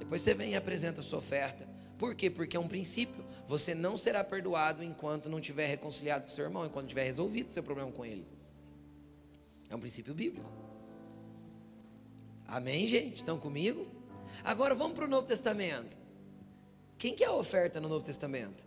[0.00, 1.64] Depois você vem e apresenta a sua oferta.
[1.96, 2.28] Por quê?
[2.28, 3.24] Porque é um princípio.
[3.46, 7.62] Você não será perdoado enquanto não tiver reconciliado com seu irmão, enquanto tiver resolvido seu
[7.62, 8.26] problema com ele.
[9.70, 10.50] É um princípio bíblico.
[12.48, 13.14] Amém, gente?
[13.14, 13.86] Estão comigo?
[14.42, 15.96] Agora vamos para o Novo Testamento.
[16.98, 18.66] Quem que é a oferta no Novo Testamento?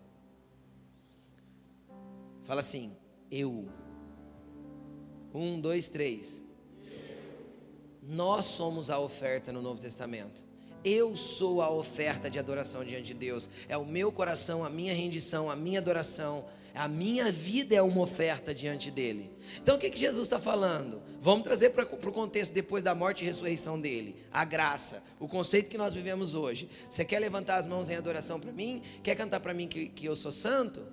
[2.44, 2.96] Fala assim,
[3.30, 3.68] eu.
[5.34, 6.42] Um, dois, três.
[8.12, 10.44] Nós somos a oferta no Novo Testamento.
[10.84, 13.50] Eu sou a oferta de adoração diante de Deus.
[13.70, 16.44] É o meu coração, a minha rendição, a minha adoração.
[16.76, 19.32] A minha vida é uma oferta diante dele.
[19.64, 21.02] Então o que, que Jesus está falando?
[21.22, 24.18] Vamos trazer para o contexto depois da morte e ressurreição dele.
[24.30, 26.70] A graça, o conceito que nós vivemos hoje.
[26.90, 28.82] Você quer levantar as mãos em adoração para mim?
[29.02, 30.84] Quer cantar para mim que, que eu sou santo?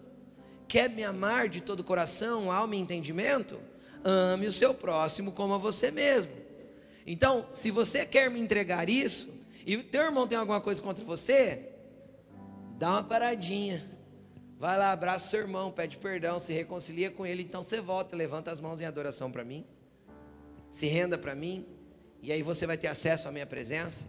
[0.68, 3.58] Quer me amar de todo coração, alma e entendimento?
[4.04, 6.46] Ame o seu próximo como a você mesmo.
[7.10, 9.32] Então, se você quer me entregar isso,
[9.66, 11.70] e teu irmão tem alguma coisa contra você,
[12.76, 13.90] dá uma paradinha.
[14.58, 18.14] Vai lá, abraça o seu irmão, pede perdão, se reconcilia com ele, então você volta,
[18.14, 19.64] levanta as mãos em adoração para mim.
[20.70, 21.64] Se renda para mim,
[22.20, 24.06] e aí você vai ter acesso à minha presença.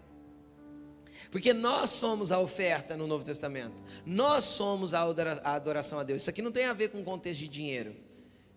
[1.32, 3.82] Porque nós somos a oferta no Novo Testamento.
[4.06, 5.04] Nós somos a
[5.46, 6.24] adoração a Deus.
[6.24, 7.96] Isso aqui não tem a ver com contexto de dinheiro.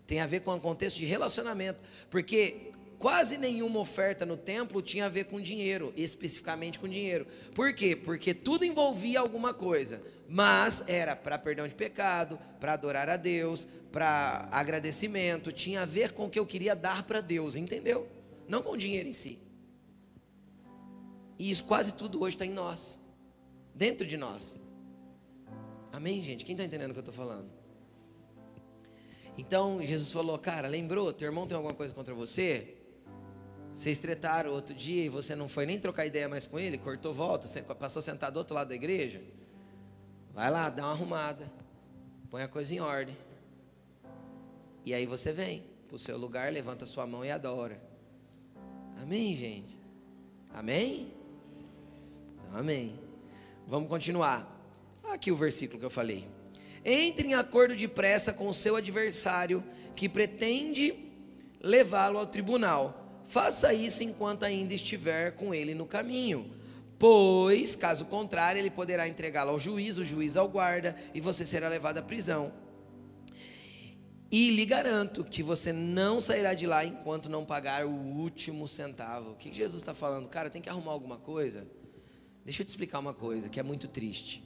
[0.05, 1.81] Tem a ver com o contexto de relacionamento.
[2.09, 2.73] Porque
[3.03, 7.27] quase nenhuma oferta no templo tinha a ver com dinheiro, especificamente com dinheiro.
[7.53, 7.97] Por quê?
[7.97, 13.67] Porque tudo envolvia alguma coisa, mas era para perdão de pecado, para adorar a Deus,
[13.91, 18.07] para agradecimento, tinha a ver com o que eu queria dar para Deus, entendeu?
[18.47, 19.37] Não com dinheiro em si.
[21.37, 22.97] E isso quase tudo hoje está em nós,
[23.75, 24.57] dentro de nós.
[25.91, 26.45] Amém, gente?
[26.45, 27.51] Quem está entendendo o que eu estou falando?
[29.37, 31.11] Então Jesus falou, cara, lembrou?
[31.11, 32.77] Teu irmão tem alguma coisa contra você?
[33.73, 37.11] Vocês tretaram outro dia e você não foi nem trocar ideia mais com ele, cortou
[37.11, 39.19] volta, passou sentado do outro lado da igreja.
[40.31, 41.51] Vai lá, dá uma arrumada,
[42.29, 43.17] põe a coisa em ordem.
[44.85, 47.81] E aí você vem para o seu lugar, levanta sua mão e adora.
[49.01, 49.79] Amém, gente?
[50.53, 51.11] Amém?
[52.35, 52.99] Então, amém.
[53.67, 54.49] Vamos continuar.
[55.05, 56.27] Aqui o versículo que eu falei.
[56.85, 59.63] Entre em acordo de pressa com o seu adversário
[59.95, 61.11] que pretende
[61.59, 66.51] levá-lo ao tribunal faça isso enquanto ainda estiver com ele no caminho.
[66.97, 71.67] Pois, caso contrário, ele poderá entregá-lo ao juiz, o juiz ao guarda, e você será
[71.67, 72.53] levado à prisão.
[74.31, 79.31] E lhe garanto que você não sairá de lá enquanto não pagar o último centavo.
[79.31, 80.27] O que Jesus está falando?
[80.27, 81.67] Cara, tem que arrumar alguma coisa?
[82.43, 84.43] Deixa eu te explicar uma coisa que é muito triste.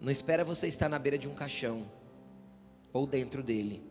[0.00, 1.90] Não espera você estar na beira de um caixão
[2.92, 3.82] ou dentro dele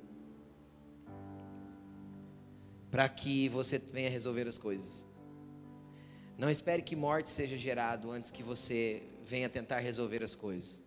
[2.96, 5.06] para que você venha resolver as coisas.
[6.38, 10.82] Não espere que morte seja gerado antes que você venha tentar resolver as coisas.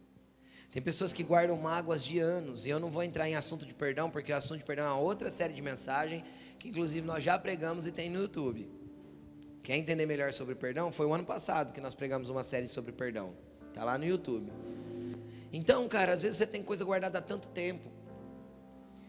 [0.71, 3.75] Tem pessoas que guardam mágoas de anos, e eu não vou entrar em assunto de
[3.75, 6.25] perdão, porque o assunto de perdão é uma outra série de mensagem
[6.59, 8.67] que inclusive nós já pregamos e tem no YouTube.
[9.63, 10.91] Quer entender melhor sobre perdão?
[10.91, 13.35] Foi o ano passado que nós pregamos uma série sobre perdão.
[13.75, 14.51] Tá lá no YouTube.
[15.53, 17.98] Então, cara, às vezes você tem coisa guardada há tanto tempo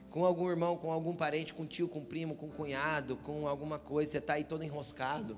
[0.10, 4.12] com algum irmão, com algum parente, com tio, com primo, com cunhado, com alguma coisa,
[4.12, 5.38] você está aí todo enroscado.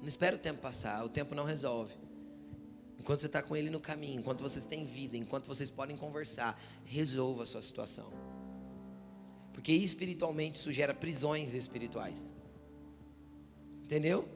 [0.00, 1.94] Não espera o tempo passar, o tempo não resolve.
[2.98, 6.60] Enquanto você está com ele no caminho, enquanto vocês têm vida, enquanto vocês podem conversar,
[6.84, 8.10] resolva a sua situação.
[9.52, 12.32] Porque espiritualmente isso gera prisões espirituais.
[13.84, 14.28] Entendeu?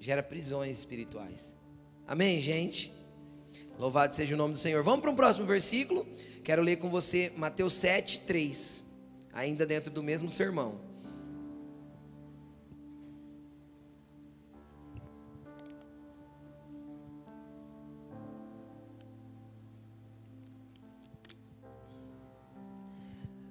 [0.00, 1.56] Gera prisões espirituais.
[2.06, 2.92] Amém, gente?
[3.78, 4.82] Louvado seja o nome do Senhor.
[4.82, 6.06] Vamos para um próximo versículo.
[6.42, 8.82] Quero ler com você Mateus 7, 3.
[9.34, 10.80] Ainda dentro do mesmo sermão.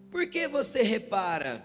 [0.10, 1.64] Por que você repara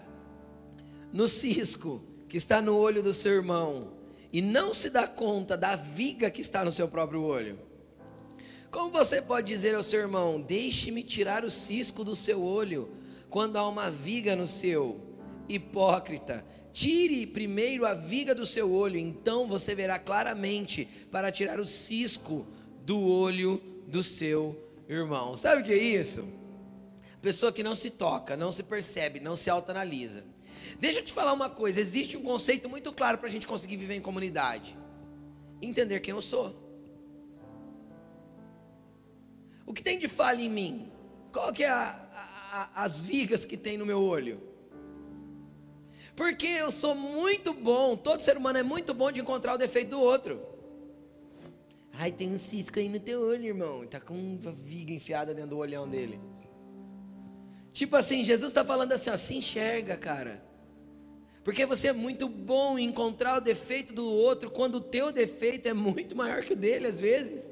[1.11, 3.93] no cisco que está no olho do seu irmão
[4.31, 7.70] e não se dá conta da viga que está no seu próprio olho?
[8.71, 12.89] Como você pode dizer ao seu irmão: Deixe-me tirar o cisco do seu olho,
[13.29, 14.99] quando há uma viga no seu?
[15.49, 21.65] Hipócrita, tire primeiro a viga do seu olho, então você verá claramente para tirar o
[21.65, 22.47] cisco
[22.85, 24.57] do olho do seu
[24.87, 25.35] irmão.
[25.35, 26.25] Sabe o que é isso?
[27.21, 30.23] Pessoa que não se toca, não se percebe, não se autoanalisa.
[30.79, 33.75] Deixa eu te falar uma coisa: existe um conceito muito claro para a gente conseguir
[33.75, 34.77] viver em comunidade:
[35.61, 36.70] entender quem eu sou.
[39.65, 40.91] O que tem de falha em mim?
[41.31, 44.41] Qual que é a, a, as vigas que tem no meu olho?
[46.15, 49.91] Porque eu sou muito bom, todo ser humano é muito bom de encontrar o defeito
[49.91, 50.41] do outro.
[51.93, 53.83] Ai, tem um cisco aí no teu olho, irmão.
[53.83, 56.19] Está com uma viga enfiada dentro do olhão dele.
[57.73, 60.43] Tipo assim, Jesus está falando assim, ó, se enxerga, cara.
[61.43, 65.67] Porque você é muito bom em encontrar o defeito do outro, quando o teu defeito
[65.67, 67.49] é muito maior que o dele, às vezes.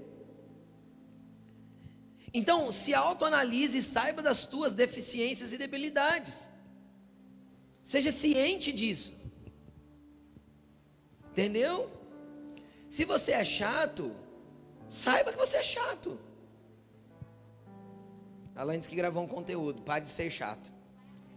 [2.34, 6.50] Então, se autoanalise e saiba das tuas deficiências e debilidades.
[7.84, 9.14] Seja ciente disso.
[11.32, 11.90] Entendeu?
[12.88, 14.16] Se você é chato,
[14.88, 16.20] saiba que você é chato.
[18.56, 19.82] Alain disse que gravou um conteúdo.
[19.82, 20.72] Pare de ser chato.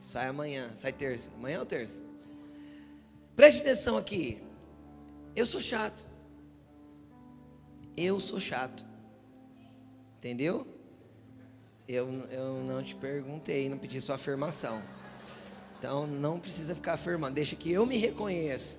[0.01, 0.74] Sai amanhã.
[0.74, 1.30] Sai terça.
[1.36, 2.03] Amanhã ou terça?
[3.36, 4.43] Preste atenção aqui.
[5.34, 6.05] Eu sou chato.
[7.97, 8.84] Eu sou chato.
[10.18, 10.66] Entendeu?
[11.93, 14.82] Eu, eu não te perguntei, não pedi sua afirmação.
[15.78, 17.34] Então não precisa ficar afirmando.
[17.34, 18.78] Deixa que eu me reconheça.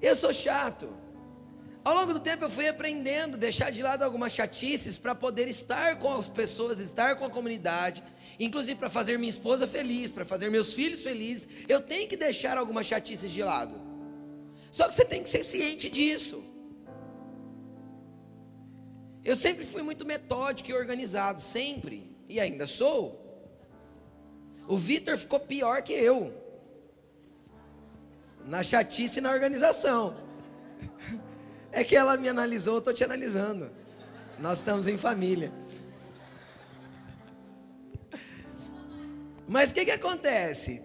[0.00, 0.10] É.
[0.10, 0.88] Eu sou chato.
[1.84, 5.98] Ao longo do tempo eu fui aprendendo, deixar de lado algumas chatices para poder estar
[5.98, 8.04] com as pessoas, estar com a comunidade,
[8.38, 11.48] inclusive para fazer minha esposa feliz, para fazer meus filhos felizes.
[11.68, 13.74] Eu tenho que deixar algumas chatices de lado.
[14.70, 16.51] Só que você tem que ser ciente disso.
[19.24, 23.20] Eu sempre fui muito metódico e organizado, sempre, e ainda sou.
[24.66, 26.32] O Vitor ficou pior que eu,
[28.44, 30.16] na chatice e na organização.
[31.70, 33.70] É que ela me analisou, eu estou te analisando.
[34.38, 35.52] Nós estamos em família.
[39.48, 40.82] Mas o que, que acontece?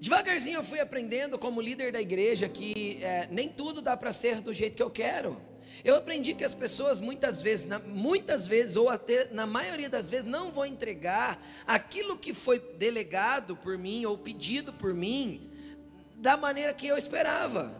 [0.00, 4.40] Devagarzinho eu fui aprendendo como líder da igreja que é, nem tudo dá para ser
[4.40, 5.40] do jeito que eu quero.
[5.84, 10.26] Eu aprendi que as pessoas muitas vezes, muitas vezes ou até na maioria das vezes
[10.26, 15.50] não vão entregar aquilo que foi delegado por mim ou pedido por mim
[16.16, 17.74] da maneira que eu esperava.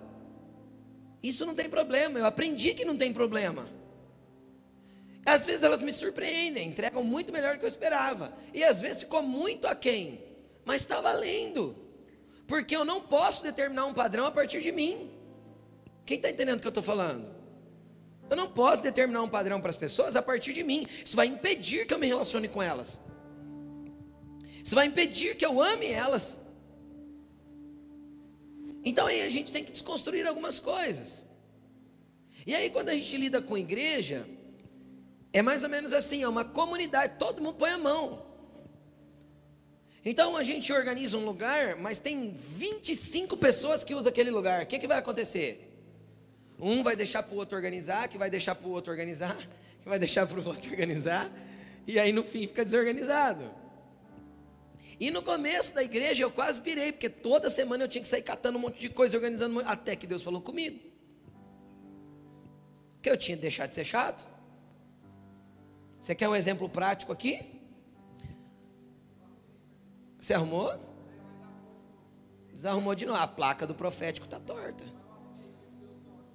[1.22, 3.68] Isso não tem problema, eu aprendi que não tem problema.
[5.24, 8.32] Às vezes elas me surpreendem, entregam muito melhor do que eu esperava.
[8.55, 10.22] E às vezes ficou muito aquém,
[10.64, 11.76] mas está valendo.
[12.47, 15.11] Porque eu não posso determinar um padrão a partir de mim.
[16.05, 17.36] Quem está entendendo o que eu estou falando?
[18.28, 20.86] Eu não posso determinar um padrão para as pessoas a partir de mim.
[21.04, 23.00] Isso vai impedir que eu me relacione com elas.
[24.64, 26.38] Isso vai impedir que eu ame elas.
[28.84, 31.24] Então aí a gente tem que desconstruir algumas coisas.
[32.44, 34.26] E aí quando a gente lida com igreja,
[35.32, 38.26] é mais ou menos assim, é uma comunidade, todo mundo põe a mão.
[40.04, 44.62] Então a gente organiza um lugar, mas tem 25 pessoas que usam aquele lugar.
[44.62, 45.75] O que, que vai acontecer?
[46.59, 49.36] Um vai deixar para o outro organizar, que vai deixar para o outro organizar,
[49.82, 51.30] que vai deixar para o outro organizar,
[51.86, 53.50] e aí no fim fica desorganizado.
[54.98, 58.22] E no começo da igreja eu quase pirei, porque toda semana eu tinha que sair
[58.22, 60.80] catando um monte de coisa, organizando, até que Deus falou comigo.
[63.02, 64.26] Que eu tinha deixado de ser chato.
[66.00, 67.61] Você quer um exemplo prático aqui?
[70.18, 70.74] Você arrumou?
[72.52, 73.18] Desarrumou de novo.
[73.18, 74.95] A placa do profético está torta.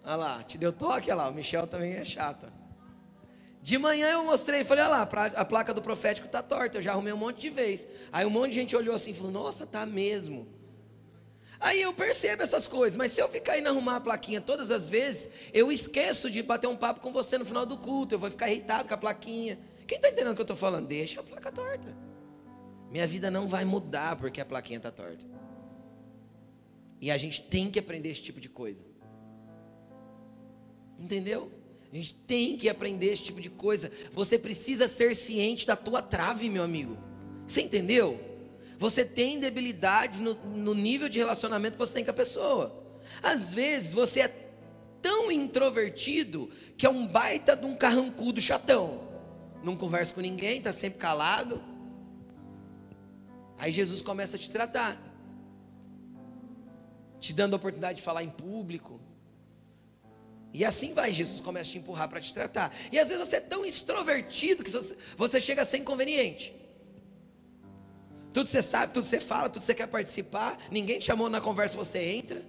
[0.03, 1.29] Olha lá, te deu toque, olha lá.
[1.29, 2.47] O Michel também é chato.
[3.61, 6.91] De manhã eu mostrei, falei, olha lá, a placa do profético está torta, eu já
[6.91, 7.85] arrumei um monte de vez.
[8.11, 10.47] Aí um monte de gente olhou assim e falou, nossa, tá mesmo.
[11.59, 14.89] Aí eu percebo essas coisas, mas se eu ficar indo arrumar a plaquinha todas as
[14.89, 18.31] vezes, eu esqueço de bater um papo com você no final do culto, eu vou
[18.31, 19.59] ficar irritado com a plaquinha.
[19.85, 20.87] Quem está entendendo o que eu estou falando?
[20.87, 21.95] Deixa a placa torta.
[22.89, 25.23] Minha vida não vai mudar porque a plaquinha está torta.
[26.99, 28.90] E a gente tem que aprender esse tipo de coisa.
[31.01, 31.51] Entendeu?
[31.91, 33.91] A gente tem que aprender esse tipo de coisa.
[34.13, 36.97] Você precisa ser ciente da tua trave, meu amigo.
[37.47, 38.19] Você entendeu?
[38.77, 42.99] Você tem debilidades no, no nível de relacionamento que você tem com a pessoa.
[43.21, 44.27] Às vezes você é
[45.01, 49.09] tão introvertido que é um baita de um carrancudo chatão.
[49.63, 51.61] Não conversa com ninguém, está sempre calado.
[53.57, 54.99] Aí Jesus começa a te tratar,
[57.19, 58.99] te dando a oportunidade de falar em público,
[60.53, 62.75] e assim vai, Jesus começa a te empurrar para te tratar.
[62.91, 64.71] E às vezes você é tão extrovertido que
[65.15, 66.53] você chega a ser inconveniente.
[68.33, 71.75] Tudo você sabe, tudo você fala, tudo você quer participar, ninguém te chamou na conversa,
[71.75, 72.45] você entra.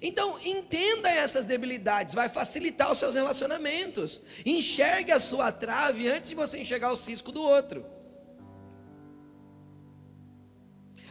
[0.00, 4.22] Então, entenda essas debilidades, vai facilitar os seus relacionamentos.
[4.46, 7.84] Enxergue a sua trave antes de você enxergar o cisco do outro.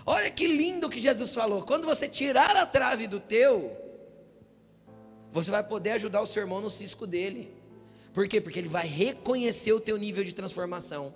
[0.06, 3.87] Olha que lindo que Jesus falou: quando você tirar a trave do teu,
[5.32, 7.53] você vai poder ajudar o seu irmão no cisco dele.
[8.13, 8.41] Por quê?
[8.41, 11.13] Porque ele vai reconhecer o teu nível de transformação.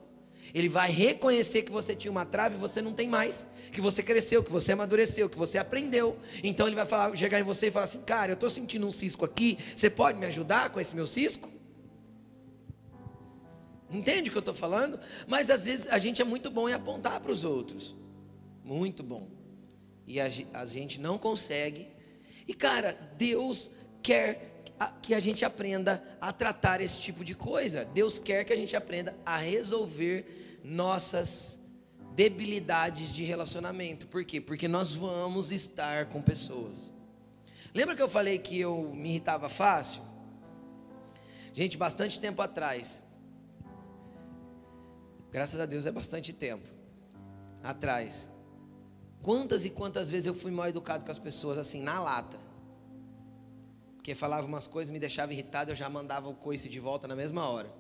[0.54, 4.04] Ele vai reconhecer que você tinha uma trave e você não tem mais, que você
[4.04, 6.18] cresceu, que você amadureceu, que você aprendeu.
[6.44, 8.92] Então ele vai falar, chegar em você e falar assim: "Cara, eu estou sentindo um
[8.92, 11.50] cisco aqui, você pode me ajudar com esse meu cisco?"
[13.90, 15.00] Entende o que eu estou falando?
[15.28, 17.96] Mas às vezes a gente é muito bom em apontar para os outros.
[18.64, 19.28] Muito bom.
[20.08, 21.90] E a, a gente não consegue.
[22.48, 23.72] E cara, Deus
[24.02, 24.64] quer
[25.02, 27.86] que a gente aprenda a tratar esse tipo de coisa.
[27.86, 31.60] Deus quer que a gente aprenda a resolver nossas
[32.16, 34.08] debilidades de relacionamento.
[34.08, 34.42] Por quê?
[34.42, 36.94] Porque nós vamos estar com pessoas.
[37.74, 40.02] Lembra que eu falei que eu me irritava fácil?
[41.54, 43.02] Gente, bastante tempo atrás.
[45.32, 46.68] Graças a Deus é bastante tempo
[47.64, 48.30] atrás.
[49.22, 52.51] Quantas e quantas vezes eu fui mal educado com as pessoas assim na lata?
[54.02, 57.16] Porque falava umas coisas, me deixava irritado, eu já mandava o coice de volta na
[57.16, 57.72] mesma hora.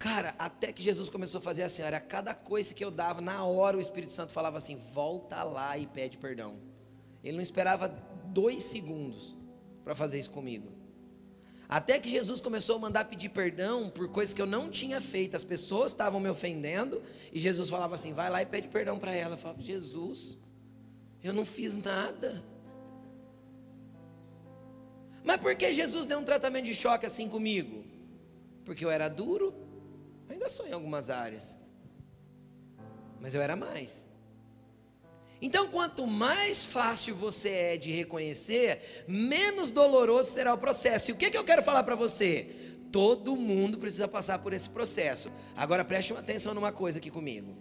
[0.00, 3.44] Cara, até que Jesus começou a fazer assim, era cada coisa que eu dava, na
[3.44, 6.56] hora o Espírito Santo falava assim: volta lá e pede perdão.
[7.22, 7.86] Ele não esperava
[8.24, 9.36] dois segundos
[9.84, 10.72] para fazer isso comigo.
[11.68, 15.36] Até que Jesus começou a mandar pedir perdão por coisas que eu não tinha feito,
[15.36, 17.00] as pessoas estavam me ofendendo,
[17.32, 19.34] e Jesus falava assim: vai lá e pede perdão para ela.
[19.34, 20.40] Eu falava: Jesus,
[21.22, 22.42] eu não fiz nada.
[25.24, 27.84] Mas por que Jesus deu um tratamento de choque assim comigo?
[28.64, 29.54] Porque eu era duro?
[30.28, 31.54] Ainda sou em algumas áreas.
[33.20, 34.04] Mas eu era mais.
[35.40, 41.10] Então, quanto mais fácil você é de reconhecer, menos doloroso será o processo.
[41.10, 42.48] E o que, que eu quero falar para você?
[42.92, 45.30] Todo mundo precisa passar por esse processo.
[45.56, 47.56] Agora preste atenção numa coisa aqui comigo.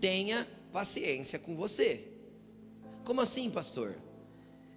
[0.00, 2.08] Tenha paciência com você.
[3.04, 3.96] Como assim, pastor?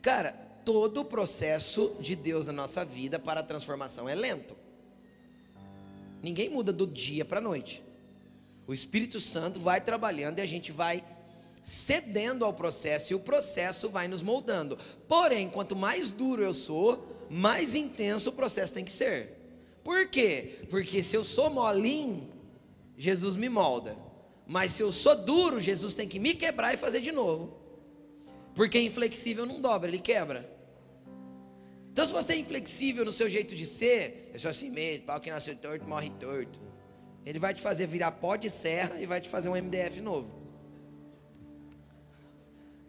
[0.01, 4.55] Cara, todo o processo de Deus na nossa vida para a transformação é lento.
[6.21, 7.83] Ninguém muda do dia para a noite.
[8.65, 11.03] O Espírito Santo vai trabalhando e a gente vai
[11.63, 14.77] cedendo ao processo e o processo vai nos moldando.
[15.07, 19.37] Porém, quanto mais duro eu sou, mais intenso o processo tem que ser.
[19.83, 20.59] Por quê?
[20.69, 22.29] Porque se eu sou molinho,
[22.97, 23.97] Jesus me molda.
[24.47, 27.57] Mas se eu sou duro, Jesus tem que me quebrar e fazer de novo.
[28.55, 30.52] Porque inflexível não dobra, ele quebra.
[31.93, 35.19] Então, se você é inflexível no seu jeito de ser, é só assim mesmo, pau
[35.21, 36.59] que nasceu torto, morre torto.
[37.23, 40.31] Ele vai te fazer virar pó de serra e vai te fazer um MDF novo.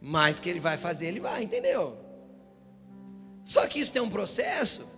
[0.01, 1.99] Mas que ele vai fazer, ele vai, entendeu?
[3.45, 4.89] Só que isso tem um processo.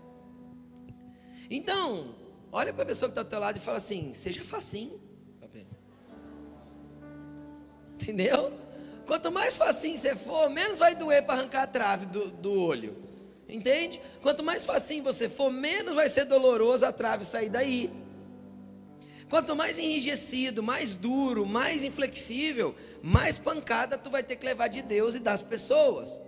[1.50, 2.14] Então,
[2.52, 5.00] olha para a pessoa que está ao teu lado e fala assim: seja facinho.
[7.94, 8.52] Entendeu?
[9.04, 13.05] Quanto mais facinho você for, menos vai doer para arrancar a trave do, do olho.
[13.48, 14.00] Entende?
[14.20, 17.90] Quanto mais facinho você for, menos vai ser doloroso a trave sair daí.
[19.28, 24.82] Quanto mais enrijecido, mais duro, mais inflexível, mais pancada tu vai ter que levar de
[24.82, 26.20] Deus e das pessoas.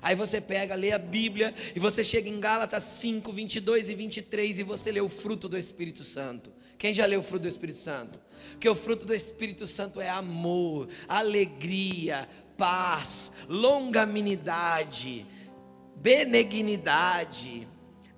[0.00, 4.58] Aí você pega, lê a Bíblia e você chega em Gálatas 5, 22 e 23
[4.60, 6.52] e você lê o fruto do Espírito Santo.
[6.76, 8.20] Quem já leu o fruto do Espírito Santo?
[8.52, 15.26] Porque o fruto do Espírito Santo é amor, alegria, paz, longanimidade,
[16.00, 17.68] benignidade,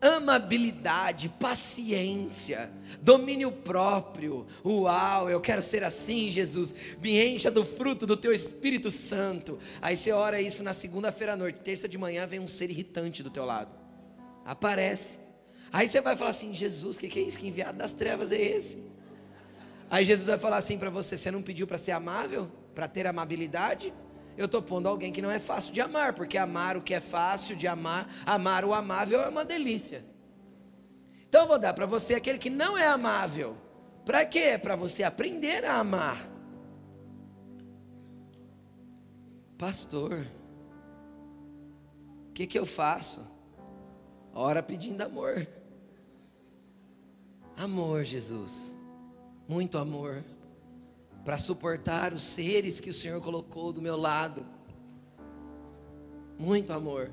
[0.01, 2.71] amabilidade, paciência,
[3.03, 4.47] domínio próprio.
[4.65, 6.75] Uau, eu quero ser assim, Jesus.
[7.01, 9.59] Me encha do fruto do teu Espírito Santo.
[9.83, 13.23] Aí você ora isso na segunda-feira à noite, terça de manhã vem um ser irritante
[13.23, 13.71] do teu lado.
[14.45, 15.19] Aparece.
[15.73, 17.39] Aí você vai falar assim: Jesus, o que, que é isso?
[17.39, 18.79] Que enviado das trevas é esse?
[19.91, 22.51] Aí Jesus vai falar assim para você: Você não pediu para ser amável?
[22.75, 23.93] Para ter amabilidade?
[24.37, 27.01] Eu estou pondo alguém que não é fácil de amar, porque amar o que é
[27.01, 30.05] fácil de amar, amar o amável é uma delícia.
[31.29, 33.57] Então eu vou dar para você aquele que não é amável.
[34.05, 34.59] Para quê?
[34.61, 36.19] Para você aprender a amar.
[39.59, 40.27] Pastor,
[42.29, 43.25] o que, que eu faço?
[44.33, 45.47] Ora pedindo amor.
[47.57, 48.73] Amor, Jesus.
[49.47, 50.25] Muito amor
[51.25, 54.47] para suportar os seres que o Senhor colocou do meu lado.
[56.39, 57.13] Muito amor.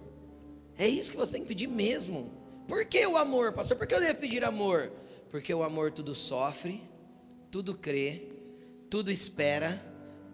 [0.78, 2.32] É isso que você tem que pedir mesmo.
[2.68, 3.78] Por que o amor, pastor?
[3.78, 4.92] Por que eu devo pedir amor?
[5.30, 6.82] Porque o amor tudo sofre,
[7.52, 8.30] tudo crê,
[8.90, 9.82] tudo espera,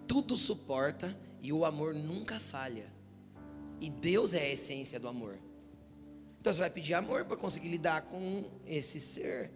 [0.07, 2.91] tudo suporta e o amor nunca falha.
[3.79, 5.39] E Deus é a essência do amor.
[6.39, 9.49] Então você vai pedir amor para conseguir lidar com esse ser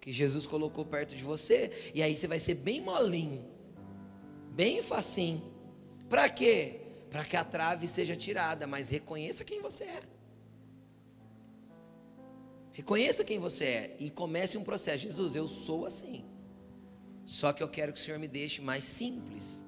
[0.00, 3.44] que Jesus colocou perto de você, e aí você vai ser bem molinho,
[4.52, 5.42] bem facinho.
[6.08, 6.80] Para quê?
[7.10, 10.02] Para que a trave seja tirada, mas reconheça quem você é.
[12.72, 14.98] Reconheça quem você é e comece um processo.
[15.04, 16.24] Jesus, eu sou assim.
[17.24, 19.64] Só que eu quero que o Senhor me deixe mais simples,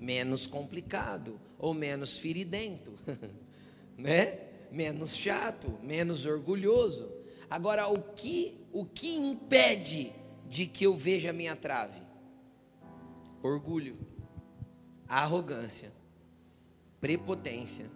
[0.00, 2.94] menos complicado ou menos feridento,
[3.96, 4.40] né?
[4.72, 7.12] Menos chato, menos orgulhoso.
[7.48, 10.12] Agora, o que, o que impede
[10.46, 11.98] de que eu veja a minha trave?
[13.42, 13.96] Orgulho,
[15.08, 15.90] arrogância,
[17.00, 17.90] prepotência.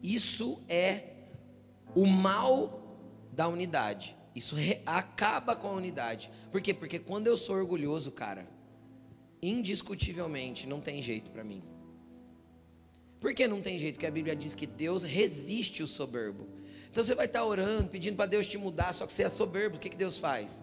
[0.00, 1.12] Isso é
[1.92, 2.96] o mal
[3.32, 4.16] da unidade.
[4.32, 4.54] Isso
[4.86, 6.30] acaba com a unidade.
[6.52, 6.72] Por quê?
[6.72, 8.48] Porque quando eu sou orgulhoso, cara,
[9.42, 11.64] indiscutivelmente não tem jeito para mim.
[13.18, 13.96] Por que não tem jeito?
[13.96, 16.46] Porque a Bíblia diz que Deus resiste o soberbo.
[16.90, 19.76] Então você vai estar orando, pedindo para Deus te mudar, só que você é soberbo.
[19.76, 20.62] O que, que Deus faz?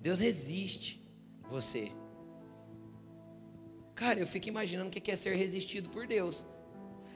[0.00, 1.02] Deus resiste
[1.48, 1.92] você.
[3.94, 6.46] Cara, eu fico imaginando o que é ser resistido por Deus.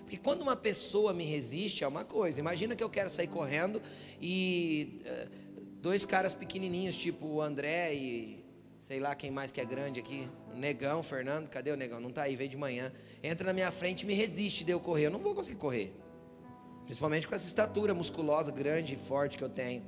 [0.01, 2.41] Porque quando uma pessoa me resiste é uma coisa.
[2.41, 3.81] Imagina que eu quero sair correndo
[4.21, 8.45] e uh, dois caras pequenininhos, tipo o André e
[8.83, 12.01] sei lá quem mais que é grande aqui, o Negão, Fernando, cadê o Negão?
[12.01, 12.93] Não está aí, veio de manhã.
[13.23, 15.07] Entra na minha frente e me resiste de eu correr.
[15.07, 15.95] Eu não vou conseguir correr.
[16.85, 19.83] Principalmente com essa estatura musculosa, grande e forte que eu tenho.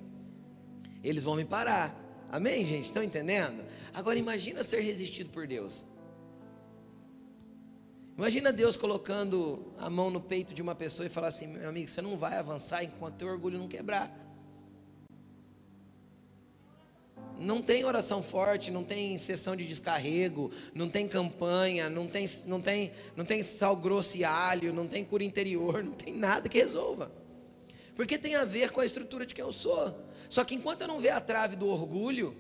[1.02, 1.94] Eles vão me parar.
[2.30, 2.86] Amém, gente?
[2.86, 3.64] Estão entendendo?
[3.92, 5.84] Agora imagina ser resistido por Deus.
[8.16, 11.88] Imagina Deus colocando a mão no peito de uma pessoa e falar assim: meu amigo,
[11.88, 14.23] você não vai avançar enquanto teu orgulho não quebrar.
[17.38, 22.60] Não tem oração forte, não tem sessão de descarrego, não tem campanha, não tem, não
[22.60, 26.58] tem, não tem sal grosso e alho, não tem cura interior, não tem nada que
[26.58, 27.10] resolva.
[27.96, 30.06] Porque tem a ver com a estrutura de quem eu sou.
[30.28, 32.36] Só que enquanto eu não ver a trave do orgulho,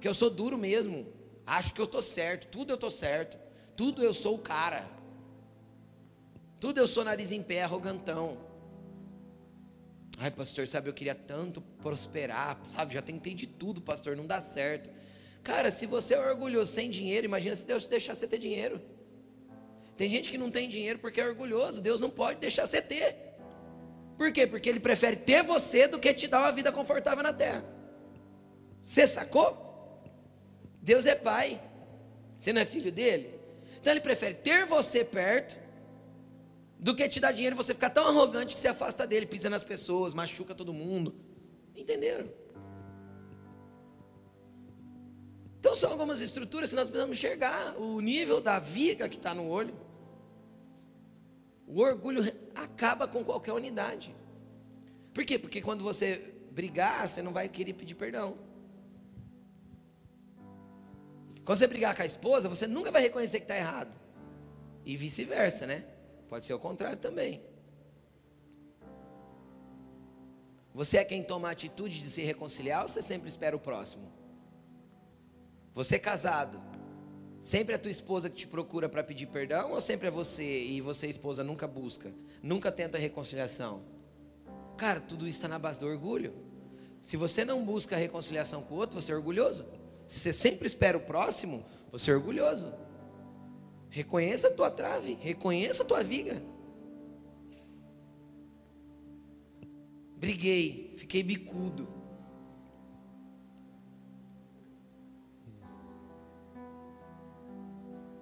[0.00, 1.06] que eu sou duro mesmo,
[1.46, 3.38] acho que eu estou certo, tudo eu estou certo,
[3.76, 4.88] tudo eu sou o cara,
[6.60, 8.49] tudo eu sou nariz em pé, arrogantão.
[10.22, 12.92] Ai, pastor, sabe, eu queria tanto prosperar, sabe?
[12.92, 14.90] Já tentei de tudo, pastor, não dá certo.
[15.42, 18.82] Cara, se você é orgulhoso sem dinheiro, imagina se Deus deixar você ter dinheiro.
[19.96, 21.80] Tem gente que não tem dinheiro porque é orgulhoso.
[21.80, 23.16] Deus não pode deixar você ter.
[24.18, 24.46] Por quê?
[24.46, 27.64] Porque Ele prefere ter você do que te dar uma vida confortável na terra.
[28.82, 30.02] Você sacou?
[30.82, 31.58] Deus é pai.
[32.38, 33.40] Você não é filho dele?
[33.80, 35.56] Então Ele prefere ter você perto
[36.80, 39.50] do que te dar dinheiro e você ficar tão arrogante que se afasta dele, pisa
[39.50, 41.14] nas pessoas, machuca todo mundo.
[41.76, 42.26] Entenderam?
[45.58, 49.46] Então são algumas estruturas que nós precisamos enxergar o nível da viga que está no
[49.46, 49.74] olho.
[51.66, 52.22] O orgulho
[52.54, 54.16] acaba com qualquer unidade.
[55.12, 55.38] Por quê?
[55.38, 58.38] Porque quando você brigar, você não vai querer pedir perdão.
[61.44, 64.00] Quando você brigar com a esposa, você nunca vai reconhecer que está errado.
[64.84, 65.84] E vice-versa, né?
[66.30, 67.42] Pode ser o contrário também.
[70.72, 74.12] Você é quem toma a atitude de se reconciliar ou você sempre espera o próximo?
[75.74, 76.62] Você é casado,
[77.40, 80.44] sempre é a tua esposa que te procura para pedir perdão ou sempre é você
[80.44, 83.82] e você, esposa, nunca busca, nunca tenta reconciliação?
[84.76, 86.32] Cara, tudo isso está na base do orgulho.
[87.02, 89.66] Se você não busca reconciliação com o outro, você é orgulhoso.
[90.06, 92.72] Se você sempre espera o próximo, você é orgulhoso.
[93.90, 96.40] Reconheça a tua trave, reconheça a tua viga.
[100.16, 101.88] Briguei, fiquei bicudo.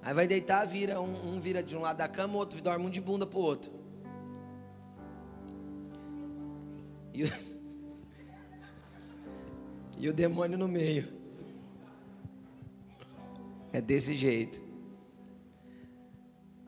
[0.00, 2.86] Aí vai deitar, vira um, um vira de um lado da cama, o outro dorme
[2.86, 3.70] um de bunda pro outro.
[7.12, 7.26] E o,
[9.98, 11.12] e o demônio no meio.
[13.70, 14.67] É desse jeito.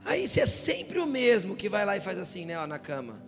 [0.05, 2.78] Aí você é sempre o mesmo que vai lá e faz assim, né, ó, na
[2.78, 3.22] cama.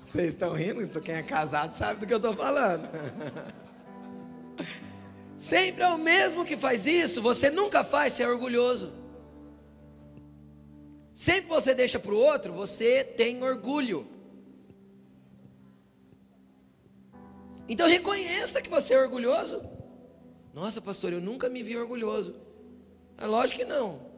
[0.00, 1.00] Vocês estão rindo?
[1.00, 2.88] Quem é casado sabe do que eu estou falando.
[5.36, 8.92] Sempre é o mesmo que faz isso, você nunca faz, você é orgulhoso.
[11.12, 14.13] Sempre você deixa para o outro, você tem orgulho.
[17.68, 19.62] Então reconheça que você é orgulhoso.
[20.52, 22.34] Nossa, pastor, eu nunca me vi orgulhoso.
[23.16, 24.12] É lógico que não.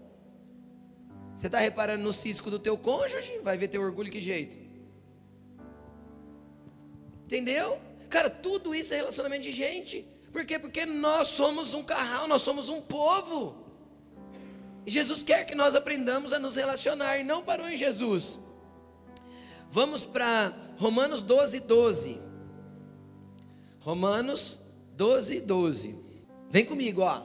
[1.37, 4.59] Você está reparando no cisco do teu cônjuge, vai ver teu orgulho que jeito.
[7.25, 7.79] Entendeu?
[8.09, 10.07] Cara, tudo isso é relacionamento de gente.
[10.33, 10.59] Por quê?
[10.59, 13.67] Porque nós somos um carral, nós somos um povo.
[14.87, 18.39] E Jesus quer que nós aprendamos a nos relacionar, e não parou em Jesus.
[19.71, 22.26] Vamos para Romanos 12, 12.
[23.87, 24.59] Romanos
[24.97, 25.97] 12, 12.
[26.51, 27.23] Vem comigo, ó.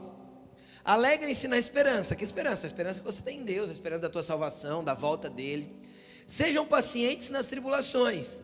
[0.85, 2.15] Alegrem-se na esperança.
[2.15, 2.67] Que esperança?
[2.67, 5.75] A esperança que você tem em Deus, a esperança da tua salvação, da volta dele.
[6.27, 8.43] Sejam pacientes nas tribulações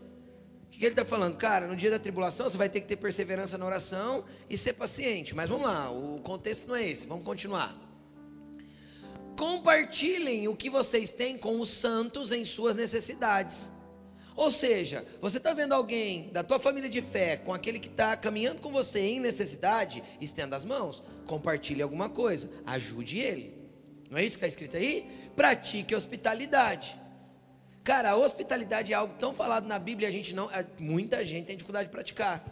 [0.67, 1.35] o que ele está falando?
[1.37, 4.73] Cara, no dia da tribulação você vai ter que ter perseverança na oração e ser
[4.73, 5.33] paciente.
[5.33, 7.07] Mas vamos lá, o contexto não é esse.
[7.07, 7.75] Vamos continuar.
[9.37, 13.71] Compartilhem o que vocês têm com os santos em suas necessidades.
[14.37, 18.15] Ou seja, você está vendo alguém da tua família de fé com aquele que está
[18.15, 23.57] caminhando com você em necessidade, estenda as mãos, compartilhe alguma coisa, ajude ele.
[24.11, 25.31] Não é isso que está escrito aí?
[25.35, 27.01] Pratique hospitalidade.
[27.83, 31.57] Cara, a hospitalidade é algo tão falado na Bíblia, a gente não, muita gente tem
[31.57, 32.45] dificuldade de praticar.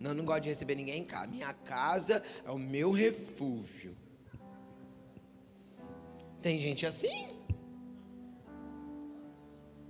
[0.00, 1.26] Não, não gosto de receber ninguém em casa.
[1.26, 3.94] Minha casa é o meu refúgio.
[6.40, 7.35] Tem gente assim?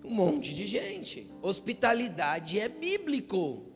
[0.06, 1.28] Um monte de gente.
[1.42, 3.66] Hospitalidade é bíblico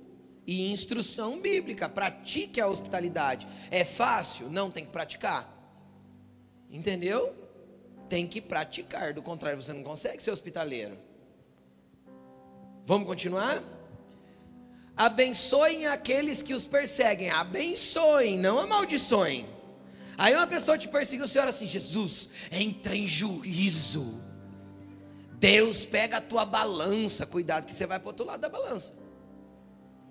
[0.47, 1.89] e instrução bíblica.
[1.89, 3.47] Pratique a hospitalidade.
[3.71, 4.49] É fácil?
[4.49, 5.57] Não tem que praticar.
[6.71, 7.41] Entendeu?
[8.11, 10.99] tem que praticar, do contrário você não consegue ser hospitaleiro.
[12.85, 13.63] Vamos continuar?
[14.97, 19.47] Abençoem aqueles que os perseguem, abençoem, não amaldiçoem.
[20.19, 24.20] Aí uma pessoa te perseguiu, o Senhor assim, Jesus, entra em juízo.
[25.41, 28.93] Deus pega a tua balança, cuidado que você vai para o outro lado da balança.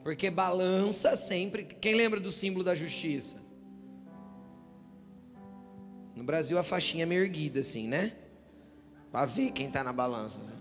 [0.04, 1.66] Porque balança sempre.
[1.66, 3.38] Quem lembra do símbolo da justiça?
[6.16, 8.14] No Brasil a faixinha é meio erguida assim, né?
[9.12, 10.42] Para ver quem está na balança.
[10.42, 10.52] Assim.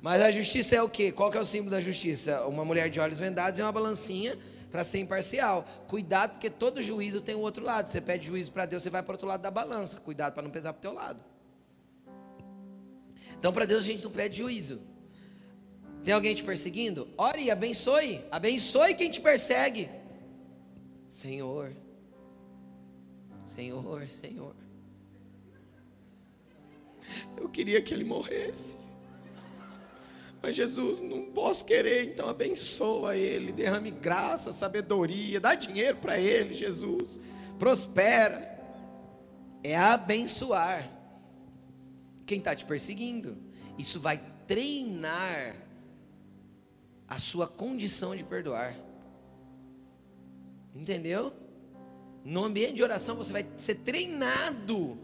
[0.00, 1.12] Mas a justiça é o quê?
[1.12, 2.46] Qual que é o símbolo da justiça?
[2.46, 4.38] Uma mulher de olhos vendados e uma balancinha
[4.70, 5.66] para ser imparcial.
[5.86, 7.90] Cuidado, porque todo juízo tem o outro lado.
[7.90, 10.00] Você pede juízo para Deus, você vai para o outro lado da balança.
[10.00, 11.22] Cuidado para não pesar para o teu lado.
[13.38, 14.80] Então, para Deus a gente não pede juízo.
[16.04, 17.08] Tem alguém te perseguindo?
[17.16, 18.24] Ore e abençoe.
[18.30, 19.90] Abençoe quem te persegue.
[21.08, 21.72] Senhor,
[23.44, 24.54] Senhor, Senhor.
[27.36, 28.78] Eu queria que ele morresse.
[30.42, 36.54] Mas Jesus, não posso querer, então abençoa ele, derrame graça, sabedoria, dá dinheiro para ele,
[36.54, 37.20] Jesus.
[37.58, 38.58] Prospera.
[39.62, 40.99] É abençoar
[42.30, 43.36] quem está te perseguindo.
[43.76, 45.56] Isso vai treinar
[47.08, 48.76] a sua condição de perdoar.
[50.72, 51.32] Entendeu?
[52.24, 54.96] No ambiente de oração você vai ser treinado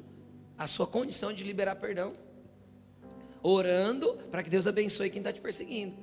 [0.56, 2.14] a sua condição de liberar perdão.
[3.42, 5.96] Orando para que Deus abençoe quem está te perseguindo.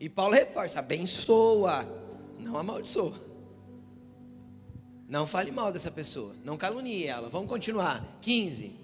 [0.00, 1.86] E Paulo reforça: abençoa,
[2.40, 3.14] não amaldiçoa.
[5.08, 7.28] Não fale mal dessa pessoa, não calunie ela.
[7.28, 8.18] Vamos continuar.
[8.20, 8.83] 15.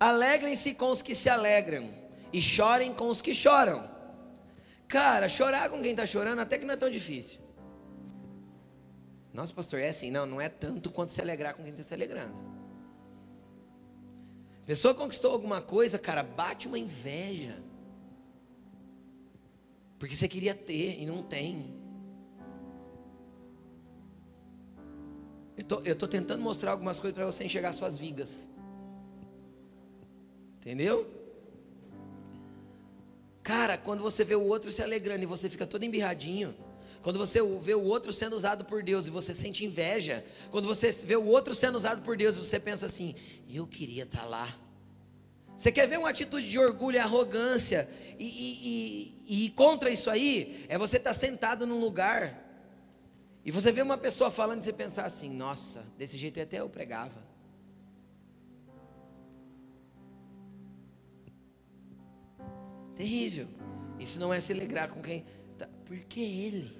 [0.00, 1.92] Alegrem-se com os que se alegram,
[2.32, 3.88] e chorem com os que choram.
[4.88, 7.40] Cara, chorar com quem está chorando até que não é tão difícil.
[9.32, 10.10] Nossa, pastor, é assim?
[10.10, 12.34] Não, não é tanto quanto se alegrar com quem está se alegrando.
[14.66, 17.62] Pessoa conquistou alguma coisa, cara, bate uma inveja.
[19.98, 21.78] Porque você queria ter e não tem.
[25.56, 28.49] Eu tô, estou tô tentando mostrar algumas coisas para você enxergar suas vigas.
[30.60, 31.06] Entendeu?
[33.42, 36.54] Cara, quando você vê o outro se alegrando e você fica todo embirradinho,
[37.02, 40.92] quando você vê o outro sendo usado por Deus e você sente inveja, quando você
[40.92, 43.14] vê o outro sendo usado por Deus e você pensa assim:
[43.48, 44.54] eu queria estar lá.
[45.56, 47.88] Você quer ver uma atitude de orgulho e arrogância
[48.18, 50.64] e, e, e, e contra isso aí?
[50.68, 52.50] É você estar sentado num lugar
[53.44, 56.68] e você vê uma pessoa falando e você pensar assim: nossa, desse jeito até eu
[56.68, 57.29] pregava.
[63.00, 63.48] Terrível.
[63.98, 65.24] Isso não é se alegrar com quem.
[65.56, 66.78] Tá, porque ele.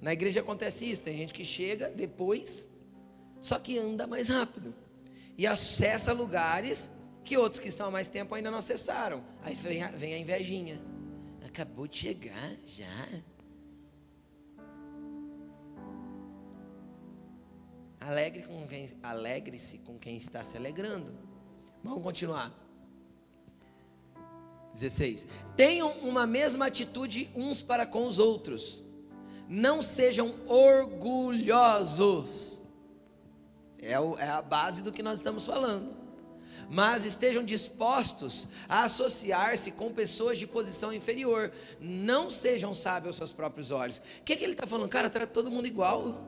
[0.00, 1.04] Na igreja acontece isso.
[1.04, 2.68] Tem gente que chega depois,
[3.40, 4.74] só que anda mais rápido.
[5.38, 6.90] E acessa lugares
[7.22, 9.22] que outros que estão há mais tempo ainda não acessaram.
[9.44, 10.82] Aí vem a, vem a invejinha.
[11.46, 13.22] Acabou de chegar já.
[18.00, 18.66] Alegre com
[19.04, 21.16] alegre-se com quem está se alegrando.
[21.80, 22.63] Vamos continuar.
[24.74, 25.26] 16.
[25.56, 28.84] Tenham uma mesma atitude uns para com os outros.
[29.48, 32.60] Não sejam orgulhosos.
[33.78, 36.04] É, o, é a base do que nós estamos falando.
[36.68, 41.52] Mas estejam dispostos a associar-se com pessoas de posição inferior.
[41.78, 43.98] Não sejam sábios aos seus próprios olhos.
[43.98, 44.88] O que, que ele está falando?
[44.88, 46.24] Cara, trata todo mundo igual.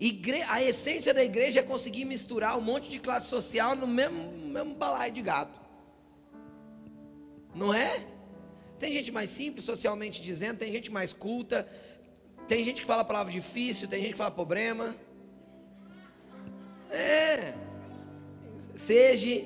[0.00, 0.42] Igre...
[0.48, 4.74] A essência da igreja é conseguir misturar um monte de classe social no mesmo, mesmo
[4.74, 5.67] balaio de gato.
[7.58, 8.04] Não é?
[8.78, 11.68] Tem gente mais simples, socialmente dizendo, tem gente mais culta,
[12.46, 14.94] tem gente que fala palavra difícil, tem gente que fala problema.
[16.88, 17.54] É.
[18.76, 19.44] Seja.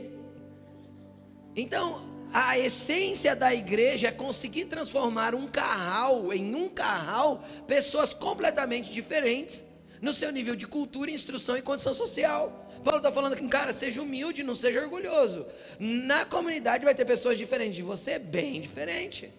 [1.57, 8.93] Então, a essência da igreja é conseguir transformar um carral em um carral, pessoas completamente
[8.93, 9.65] diferentes,
[10.03, 12.69] no seu nível de cultura, instrução e condição social.
[12.83, 15.47] Paulo está falando que, cara, seja humilde, não seja orgulhoso.
[15.79, 19.33] Na comunidade vai ter pessoas diferentes de você, bem diferente.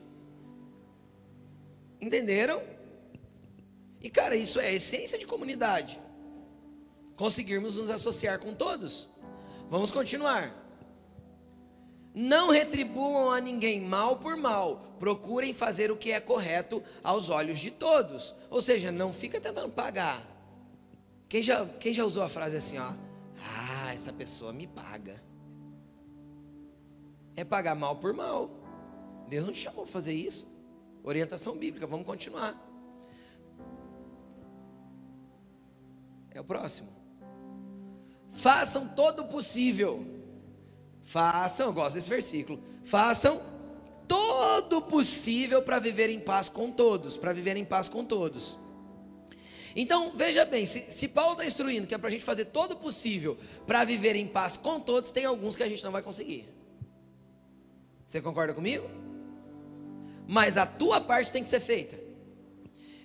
[1.99, 2.63] Entenderam?
[4.01, 5.99] E, cara, isso é a essência de comunidade.
[7.17, 9.09] Conseguirmos nos associar com todos.
[9.69, 10.55] Vamos continuar.
[12.15, 14.95] Não retribuam a ninguém mal por mal.
[14.97, 18.33] Procurem fazer o que é correto aos olhos de todos.
[18.49, 20.32] Ou seja, não fica tentando pagar.
[21.33, 22.93] Quem já, quem já usou a frase assim, ó?
[23.41, 25.19] Ah, essa pessoa me paga.
[27.35, 28.51] É pagar mal por mal.
[29.27, 30.47] Deus não te chamou para fazer isso.
[31.03, 32.55] Orientação bíblica, vamos continuar.
[36.29, 36.89] É o próximo.
[38.31, 40.05] Façam todo o possível.
[41.01, 42.61] Façam, eu gosto desse versículo.
[42.83, 43.41] Façam
[44.07, 48.61] todo o possível para viver em paz com todos, para viver em paz com todos.
[49.75, 52.73] Então, veja bem, se, se Paulo está instruindo que é para a gente fazer todo
[52.73, 56.01] o possível para viver em paz com todos, tem alguns que a gente não vai
[56.01, 56.47] conseguir.
[58.05, 58.87] Você concorda comigo?
[60.27, 61.99] Mas a tua parte tem que ser feita.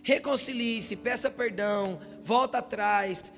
[0.03, 3.33] Reconcilie-se, peça perdão, volta atrás,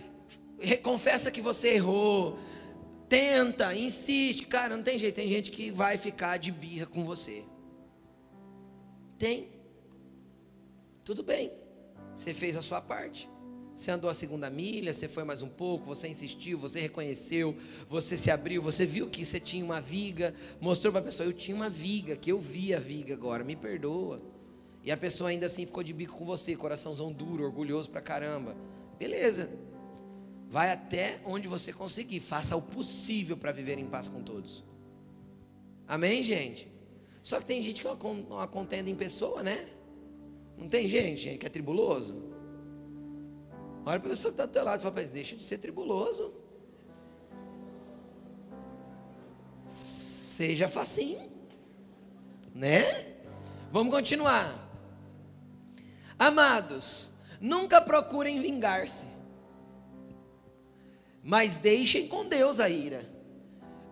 [0.82, 2.38] confessa que você errou,
[3.08, 4.46] tenta, insiste.
[4.46, 7.44] Cara, não tem jeito, tem gente que vai ficar de birra com você.
[9.18, 9.48] Tem.
[11.04, 11.59] Tudo bem.
[12.16, 13.28] Você fez a sua parte.
[13.74, 17.56] Você andou a segunda milha, você foi mais um pouco, você insistiu, você reconheceu,
[17.88, 21.32] você se abriu, você viu que você tinha uma viga, mostrou para a pessoa: Eu
[21.32, 24.20] tinha uma viga, que eu vi a viga agora, me perdoa.
[24.82, 28.56] E a pessoa ainda assim ficou de bico com você, coraçãozão duro, orgulhoso pra caramba.
[28.98, 29.50] Beleza.
[30.48, 34.64] Vai até onde você conseguir, faça o possível para viver em paz com todos.
[35.86, 36.70] Amém, gente?
[37.22, 39.68] Só que tem gente que é uma contenda em pessoa, né?
[40.60, 42.22] Não tem gente, gente que é tribuloso?
[43.86, 46.34] Olha para a pessoa que está do teu lado e fala, deixa de ser tribuloso.
[49.66, 51.30] Seja facinho.
[52.54, 53.16] Né?
[53.72, 54.68] Vamos continuar.
[56.18, 59.06] Amados, nunca procurem vingar-se,
[61.22, 63.08] mas deixem com Deus a ira,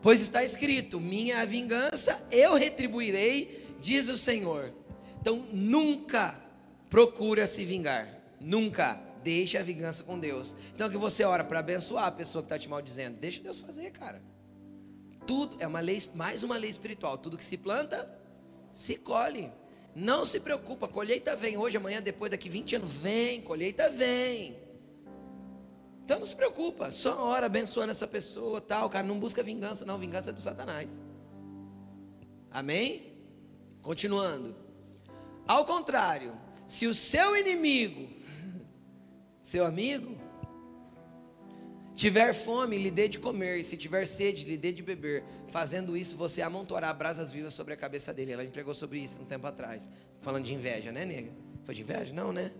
[0.02, 4.74] pois está escrito: minha vingança, eu retribuirei, diz o Senhor.
[5.18, 6.47] Então nunca
[6.89, 8.09] procura se vingar.
[8.41, 9.01] Nunca.
[9.22, 10.55] Deixa a vingança com Deus.
[10.74, 13.18] Então que você ora para abençoar a pessoa que está te maldizendo.
[13.18, 14.22] Deixa Deus fazer, cara.
[15.26, 17.18] Tudo é uma lei, mais uma lei espiritual.
[17.18, 18.09] Tudo que se planta,
[18.72, 19.53] se colhe.
[19.95, 24.57] Não se preocupa, colheita vem hoje, amanhã, depois, daqui 20 anos, vem, colheita vem.
[26.05, 29.99] Então não se preocupa, só ora abençoando essa pessoa, tal, cara, não busca vingança, não,
[29.99, 31.01] vingança é do Satanás.
[32.51, 33.12] Amém?
[33.82, 34.57] Continuando.
[35.47, 36.32] Ao contrário,
[36.68, 38.08] se o seu inimigo,
[39.42, 40.16] seu amigo,
[41.96, 45.24] tiver fome, lhe dê de comer, e se tiver sede, lhe dê de beber.
[45.48, 48.32] Fazendo isso, você amontoará brasas vivas sobre a cabeça dele.
[48.32, 49.88] Ela empregou sobre isso um tempo atrás,
[50.20, 51.32] falando de inveja, né, nega?
[51.64, 52.12] Foi de inveja?
[52.12, 52.52] Não, né?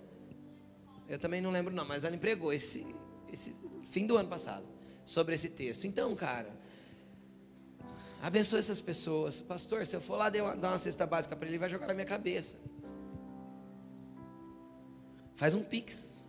[1.09, 2.85] Eu também não lembro, não, mas ela empregou esse,
[3.33, 3.55] esse
[3.85, 4.67] fim do ano passado
[5.05, 5.87] sobre esse texto.
[5.87, 6.51] Então, cara,
[8.21, 9.41] abençoe essas pessoas.
[9.41, 11.95] Pastor, se eu for lá dar uma, cesta básica para ele, ele vai jogar na
[11.95, 12.57] minha cabeça.
[15.39, 16.25] Faz um pix.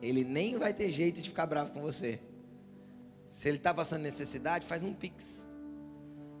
[0.00, 2.20] Ele nem vai ter jeito de ficar bravo com você.
[3.32, 5.44] Se ele está passando necessidade, faz um pix.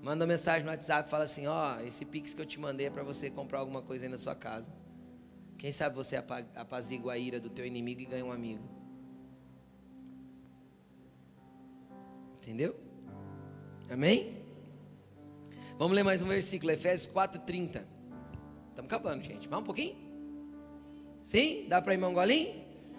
[0.00, 2.86] Manda uma mensagem no WhatsApp fala assim: Ó, oh, esse pix que eu te mandei
[2.86, 4.72] é para você comprar alguma coisa aí na sua casa.
[5.58, 8.62] Quem sabe você apazigua a ira do teu inimigo e ganha um amigo.
[12.38, 12.78] Entendeu?
[13.90, 14.36] Amém?
[15.76, 17.84] Vamos ler mais um versículo, Efésios 4:30.
[18.68, 19.48] Estamos acabando, gente.
[19.48, 20.01] Mais um pouquinho?
[21.22, 21.66] Sim?
[21.68, 22.14] Dá para ir um?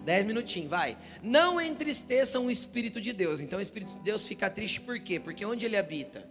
[0.04, 0.98] Dez minutinhos, vai.
[1.22, 3.40] Não entristeçam o Espírito de Deus.
[3.40, 5.18] Então o Espírito de Deus fica triste por quê?
[5.18, 6.28] Porque onde ele habita?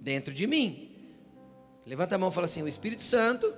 [0.00, 0.90] Dentro de mim.
[1.86, 3.52] Levanta a mão e fala assim: o Espírito Santo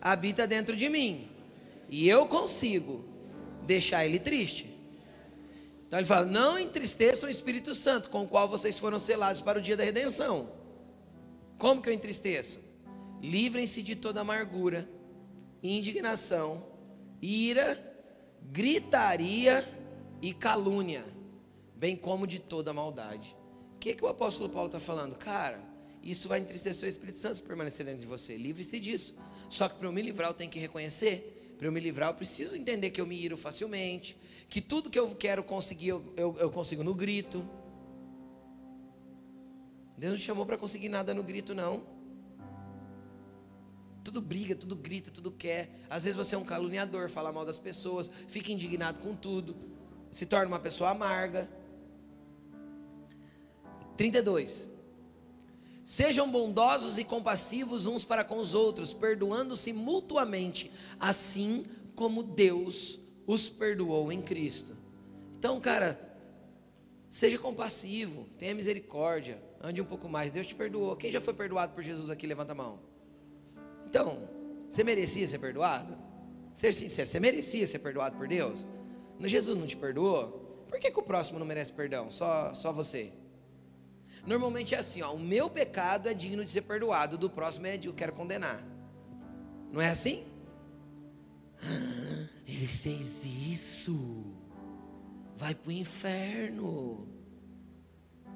[0.00, 1.28] habita dentro de mim.
[1.88, 3.04] E eu consigo
[3.64, 4.68] deixar ele triste.
[5.86, 9.58] Então ele fala: Não entristeçam o Espírito Santo, com o qual vocês foram selados para
[9.58, 10.50] o dia da redenção.
[11.56, 12.60] Como que eu entristeço?
[13.22, 14.88] Livrem-se de toda amargura,
[15.62, 16.64] indignação,
[17.20, 17.78] ira,
[18.50, 19.66] gritaria
[20.22, 21.04] e calúnia,
[21.74, 23.36] bem como de toda maldade.
[23.74, 25.16] O que, que o apóstolo Paulo está falando?
[25.16, 25.60] Cara,
[26.02, 28.36] isso vai entristecer o Espírito Santo se permanecer dentro de você.
[28.36, 29.14] Livre-se disso.
[29.48, 31.54] Só que para eu me livrar, eu tenho que reconhecer.
[31.58, 34.16] Para eu me livrar, eu preciso entender que eu me iro facilmente.
[34.48, 37.46] Que tudo que eu quero conseguir, eu, eu, eu consigo no grito.
[39.96, 41.97] Deus não chamou para conseguir nada no grito, não.
[44.08, 45.68] Tudo briga, tudo grita, tudo quer.
[45.90, 49.54] Às vezes você é um caluniador, fala mal das pessoas, fica indignado com tudo,
[50.10, 51.46] se torna uma pessoa amarga.
[53.98, 54.72] 32.
[55.84, 63.46] Sejam bondosos e compassivos uns para com os outros, perdoando-se mutuamente, assim como Deus os
[63.46, 64.74] perdoou em Cristo.
[65.38, 66.00] Então, cara,
[67.10, 70.30] seja compassivo, tenha misericórdia, ande um pouco mais.
[70.30, 70.96] Deus te perdoou.
[70.96, 72.26] Quem já foi perdoado por Jesus aqui?
[72.26, 72.87] Levanta a mão.
[73.88, 74.28] Então,
[74.70, 75.96] você merecia ser perdoado?
[76.52, 78.66] Ser sincero, você merecia ser perdoado por Deus?
[79.20, 80.66] Jesus não te perdoou?
[80.68, 82.10] Por que, que o próximo não merece perdão?
[82.10, 83.12] Só, só você?
[84.26, 87.78] Normalmente é assim, ó, o meu pecado é digno de ser perdoado, do próximo é
[87.78, 88.62] de eu quero condenar.
[89.72, 90.26] Não é assim?
[91.62, 94.22] Ah, ele fez isso.
[95.34, 97.08] Vai para o inferno.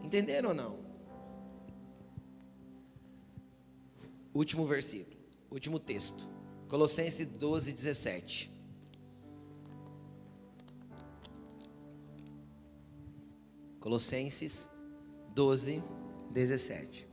[0.03, 0.79] Entenderam ou não?
[4.33, 5.22] Último versículo,
[5.53, 6.29] último texto.
[6.69, 8.51] Colossenses 12, 17.
[13.79, 14.71] Colossenses
[15.35, 15.83] 12,
[16.31, 17.09] 17.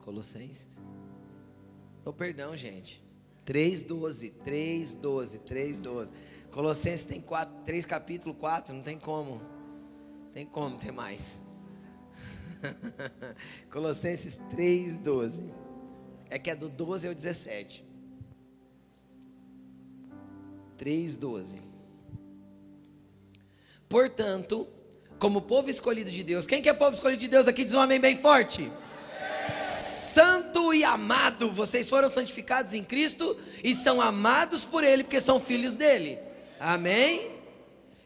[0.00, 0.80] Colossenses.
[2.04, 3.02] Oh, perdão, gente.
[3.44, 6.10] 3,12, 3,12, 3,12.
[6.50, 9.55] Colossenses tem quatro, três capítulos, quatro, não tem como.
[10.36, 11.40] Tem como ter mais.
[13.72, 15.50] Colossenses 3,12.
[16.28, 17.82] É que é do 12 ao 17.
[20.76, 21.58] 3,12.
[23.88, 24.68] Portanto,
[25.18, 27.64] como povo escolhido de Deus, quem que é povo escolhido de Deus aqui?
[27.64, 28.70] Diz um amém bem forte.
[29.62, 35.40] Santo e amado, vocês foram santificados em Cristo e são amados por Ele, porque são
[35.40, 36.18] filhos dele.
[36.60, 37.35] Amém?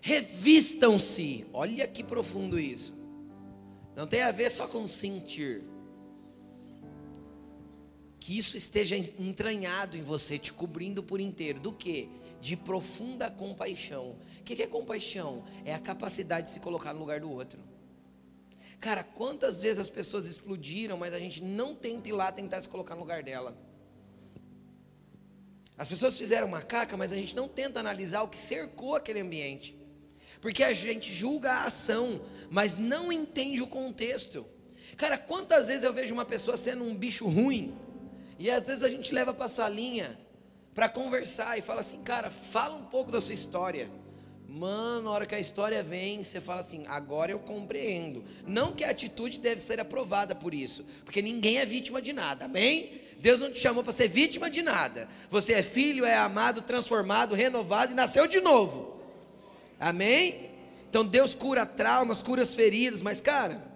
[0.01, 2.94] Revistam-se, olha que profundo isso.
[3.94, 5.62] Não tem a ver só com sentir.
[8.18, 11.61] Que isso esteja entranhado em você, te cobrindo por inteiro.
[11.61, 12.09] Do que?
[12.40, 14.16] de profunda compaixão.
[14.40, 15.44] O que é compaixão?
[15.64, 17.61] É a capacidade de se colocar no lugar do outro.
[18.80, 22.68] Cara, quantas vezes as pessoas explodiram, mas a gente não tenta ir lá tentar se
[22.68, 23.57] colocar no lugar dela.
[25.76, 29.20] As pessoas fizeram uma caca, mas a gente não tenta analisar o que cercou aquele
[29.20, 29.78] ambiente.
[30.41, 34.47] Porque a gente julga a ação, mas não entende o contexto.
[34.97, 37.74] Cara, quantas vezes eu vejo uma pessoa sendo um bicho ruim,
[38.38, 40.18] e às vezes a gente leva para a salinha,
[40.74, 43.91] para conversar e fala assim, cara, fala um pouco da sua história.
[44.49, 48.24] Mano, na hora que a história vem, você fala assim, agora eu compreendo.
[48.47, 52.47] Não que a atitude deve ser aprovada por isso, porque ninguém é vítima de nada,
[52.47, 53.01] amém?
[53.18, 55.09] Deus não te chamou para ser vítima de nada.
[55.30, 58.99] Você é filho, é amado, transformado, renovado e nasceu de novo,
[59.80, 60.50] amém?
[60.88, 63.70] Então Deus cura traumas, cura as feridas, mas cara,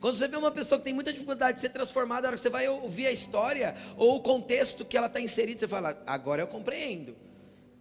[0.00, 2.42] quando você vê uma pessoa que tem muita dificuldade de ser transformada, na hora que
[2.42, 6.42] você vai ouvir a história ou o contexto que ela está inserida, você fala: agora
[6.42, 7.16] eu compreendo.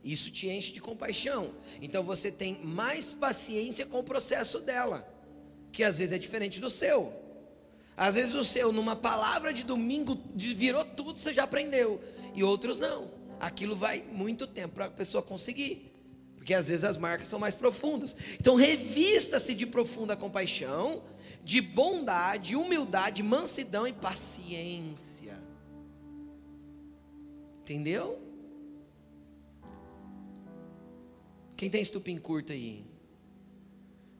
[0.03, 1.53] Isso te enche de compaixão.
[1.81, 5.07] Então você tem mais paciência com o processo dela.
[5.71, 7.11] que às vezes é diferente do seu.
[7.97, 12.01] Às vezes o seu, numa palavra de domingo, virou tudo, você já aprendeu.
[12.35, 13.11] E outros não.
[13.39, 15.92] Aquilo vai muito tempo para a pessoa conseguir.
[16.43, 18.17] Porque às vezes as marcas são mais profundas.
[18.37, 21.01] Então, revista-se de profunda compaixão,
[21.41, 25.41] de bondade, humildade, mansidão e paciência.
[27.61, 28.21] Entendeu?
[31.55, 32.83] Quem tem estupim curto aí?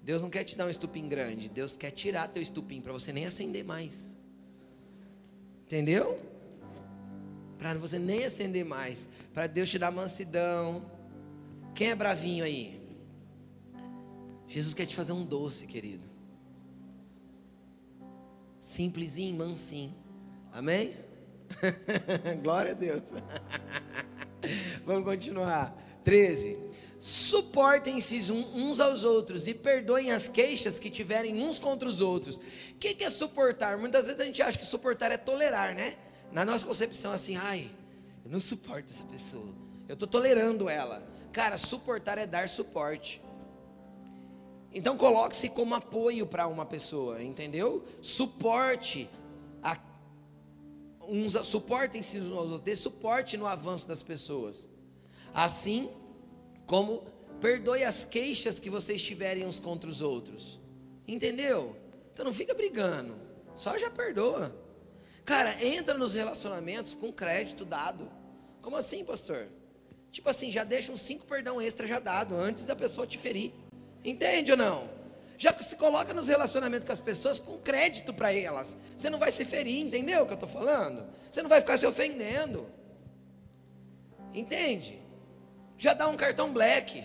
[0.01, 3.11] Deus não quer te dar um estupim grande, Deus quer tirar teu estupim para você
[3.11, 4.15] nem acender mais.
[5.65, 6.17] Entendeu?
[7.57, 10.92] Para você nem acender mais, para Deus te dar mansidão.
[11.73, 12.79] Quem é bravinho aí?
[14.47, 16.03] Jesus quer te fazer um doce, querido.
[18.59, 19.95] Simplesinho, mansinho.
[20.51, 20.95] Amém?
[22.43, 23.01] Glória a Deus.
[24.85, 25.75] Vamos continuar.
[26.03, 26.59] 13.
[26.99, 32.35] Suportem-se uns aos outros e perdoem as queixas que tiverem uns contra os outros.
[32.35, 33.77] O que, é suportar?
[33.77, 35.97] Muitas vezes a gente acha que suportar é tolerar, né?
[36.31, 37.69] Na nossa concepção, assim, ai,
[38.23, 39.53] eu não suporto essa pessoa.
[39.87, 41.12] Eu estou tolerando ela.
[41.33, 43.19] Cara, suportar é dar suporte.
[44.71, 47.83] Então coloque-se como apoio para uma pessoa, entendeu?
[48.01, 49.09] Suporte
[49.61, 49.77] a,
[51.07, 54.69] uns, suportem-se uns aos outros, dê suporte no avanço das pessoas.
[55.33, 55.89] Assim
[56.67, 57.03] como
[57.41, 60.59] perdoe as queixas que vocês tiverem uns contra os outros.
[61.07, 61.75] Entendeu?
[62.13, 63.15] Então não fica brigando,
[63.55, 64.55] só já perdoa.
[65.25, 68.07] Cara, entra nos relacionamentos com crédito dado.
[68.61, 69.49] Como assim, pastor?
[70.13, 73.51] Tipo assim, já deixa uns cinco perdão extra já dado antes da pessoa te ferir.
[74.05, 74.87] Entende ou não?
[75.39, 78.77] Já se coloca nos relacionamentos com as pessoas com crédito para elas.
[78.95, 81.03] Você não vai se ferir, entendeu o que eu estou falando?
[81.31, 82.67] Você não vai ficar se ofendendo.
[84.35, 85.01] Entende?
[85.79, 87.03] Já dá um cartão black.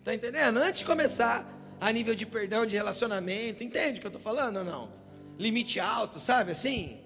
[0.00, 0.58] Está entendendo?
[0.58, 4.58] Antes de começar a nível de perdão, de relacionamento, entende o que eu estou falando
[4.58, 4.92] ou não?
[5.38, 7.00] Limite alto, sabe assim?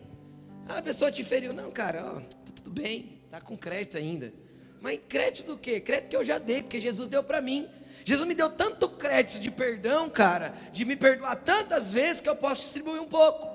[0.68, 1.52] A pessoa te feriu.
[1.52, 4.32] Não, cara, ó, tá tudo bem, tá com crédito ainda.
[4.80, 5.80] Mas crédito do quê?
[5.80, 7.68] Crédito que eu já dei, porque Jesus deu para mim.
[8.04, 12.36] Jesus me deu tanto crédito de perdão, cara, de me perdoar tantas vezes que eu
[12.36, 13.48] posso distribuir um pouco.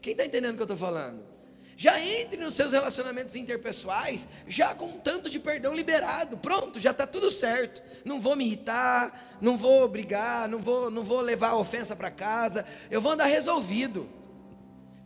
[0.00, 1.32] Quem está entendendo o que eu estou falando?
[1.76, 6.36] Já entre nos seus relacionamentos interpessoais, já com um tanto de perdão liberado.
[6.36, 7.82] Pronto, já está tudo certo.
[8.04, 12.10] Não vou me irritar, não vou brigar, não vou, não vou levar a ofensa para
[12.10, 12.66] casa.
[12.90, 14.08] Eu vou andar resolvido.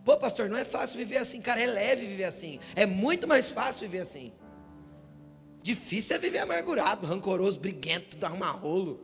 [0.07, 2.61] Pô, pastor, não é fácil viver assim, cara, é leve viver assim.
[2.77, 4.31] É muito mais fácil viver assim.
[5.61, 9.01] Difícil é viver amargurado, rancoroso, briguento, dar uma rolo.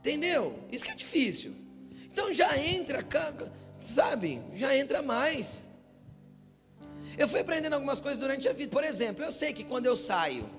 [0.00, 0.58] Entendeu?
[0.68, 1.54] Isso que é difícil.
[2.10, 3.06] Então já entra,
[3.78, 4.42] sabe?
[4.52, 5.64] Já entra mais.
[7.16, 8.72] Eu fui aprendendo algumas coisas durante a vida.
[8.72, 10.50] Por exemplo, eu sei que quando eu saio,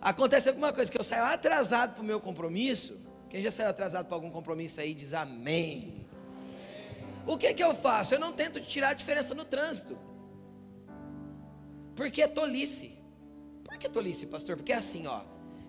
[0.00, 2.96] acontece alguma coisa que eu saio atrasado para o meu compromisso.
[3.28, 5.97] Quem já saiu atrasado para algum compromisso aí diz amém.
[7.28, 8.14] O que que eu faço?
[8.14, 9.98] Eu não tento tirar a diferença no trânsito.
[11.94, 12.98] Porque é tolice.
[13.62, 14.56] Por que tolice, pastor?
[14.56, 15.20] Porque é assim, ó.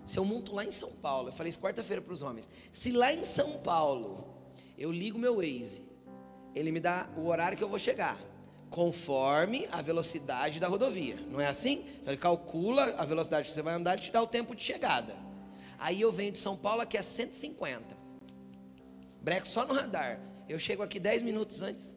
[0.05, 2.47] Se eu monto lá em São Paulo, eu falei isso quarta-feira para os homens.
[2.72, 4.26] Se lá em São Paulo
[4.78, 5.84] eu ligo meu Waze,
[6.55, 8.18] ele me dá o horário que eu vou chegar,
[8.70, 11.18] conforme a velocidade da rodovia.
[11.30, 11.86] Não é assim?
[11.99, 14.64] Então ele calcula a velocidade que você vai andar e te dá o tempo de
[14.64, 15.14] chegada.
[15.77, 17.98] Aí eu venho de São Paulo aqui a 150.
[19.22, 20.28] Breco só no radar.
[20.50, 21.96] Eu chego aqui 10 minutos antes.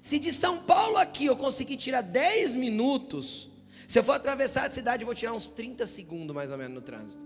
[0.00, 3.50] Se de São Paulo aqui eu conseguir tirar 10 minutos,
[3.88, 6.72] se eu for atravessar a cidade, eu vou tirar uns 30 segundos mais ou menos
[6.72, 7.24] no trânsito.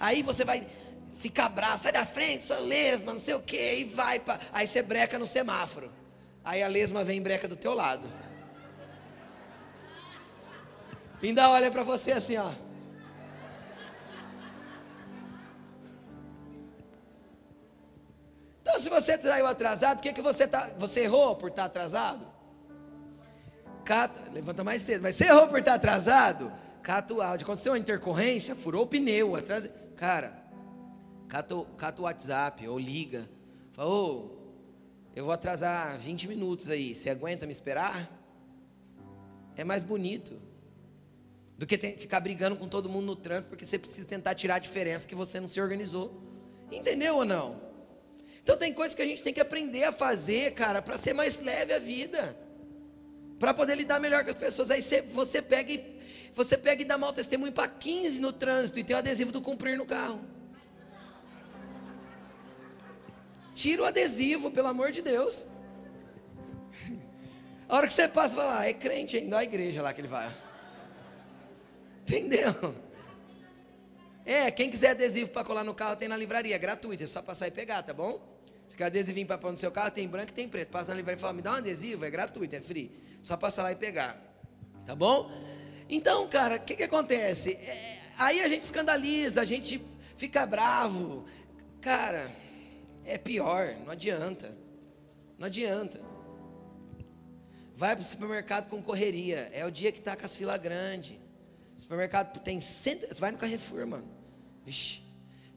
[0.00, 0.66] Aí você vai
[1.18, 4.40] ficar bravo, sai da frente, sou lesma, não sei o que, e vai para.
[4.52, 5.92] Aí você breca no semáforo.
[6.44, 8.10] Aí a lesma vem e breca do teu lado.
[11.22, 12.50] Ainda olha para você assim, ó.
[18.64, 20.72] Então, se você saiu atrasado, o que, que você tá?
[20.78, 22.26] Você errou por estar atrasado?
[23.84, 25.02] Cata, levanta mais cedo.
[25.02, 26.50] Mas você errou por estar atrasado?
[26.82, 27.44] Cata o áudio.
[27.44, 29.36] Aconteceu uma intercorrência, furou o pneu.
[29.36, 29.68] Atrás...
[29.96, 30.42] Cara,
[31.28, 33.28] cata, cata o WhatsApp ou liga.
[33.74, 34.30] Fala, ô,
[35.14, 36.94] eu vou atrasar 20 minutos aí.
[36.94, 38.10] Você aguenta me esperar?
[39.56, 40.40] É mais bonito
[41.58, 44.58] do que ficar brigando com todo mundo no trânsito porque você precisa tentar tirar a
[44.58, 46.18] diferença que você não se organizou.
[46.72, 47.73] Entendeu ou não?
[48.44, 51.40] Então tem coisas que a gente tem que aprender a fazer, cara, para ser mais
[51.40, 52.44] leve a vida
[53.38, 54.70] para poder lidar melhor com as pessoas.
[54.70, 55.94] Aí você, você pega e
[56.34, 59.40] você pega e dá mau testemunho para 15 no trânsito e tem o adesivo do
[59.40, 60.20] cumprir no carro.
[63.54, 65.46] Tira o adesivo, pelo amor de Deus.
[67.68, 70.00] A hora que você passa, vai lá, ah, é crente ainda, a igreja lá que
[70.00, 70.34] ele vai.
[72.02, 72.74] Entendeu?
[74.26, 77.22] É, quem quiser adesivo para colar no carro tem na livraria, é gratuito, é só
[77.22, 78.33] passar e pegar, tá bom?
[78.66, 80.70] Se quer adesivinho para pôr no seu carro, tem branco e tem preto.
[80.70, 82.90] Passa na livraria e fala, me dá um adesivo, é gratuito, é free.
[83.22, 84.20] Só passar lá e pegar.
[84.86, 85.30] Tá bom?
[85.88, 87.52] Então, cara, o que, que acontece?
[87.52, 89.82] É, aí a gente escandaliza, a gente
[90.16, 91.24] fica bravo.
[91.80, 92.30] Cara,
[93.04, 94.56] é pior, não adianta.
[95.38, 96.00] Não adianta.
[97.76, 99.50] Vai para o supermercado com correria.
[99.52, 101.16] É o dia que está com as filas grandes.
[101.76, 103.06] Supermercado tem cento.
[103.18, 104.08] Vai no Carrefour, mano.
[104.64, 105.02] Vixe.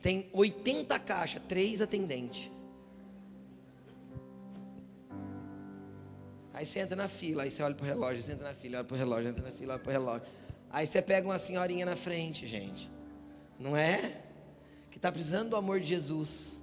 [0.02, 2.50] Tem 80 caixas, três atendentes.
[6.58, 8.84] Aí você entra na fila, aí você olha pro relógio, você entra na fila, olha
[8.84, 10.28] pro relógio, entra na fila, olha pro relógio.
[10.72, 12.90] Aí você pega uma senhorinha na frente, gente.
[13.60, 14.24] Não é?
[14.90, 16.60] Que está precisando do amor de Jesus.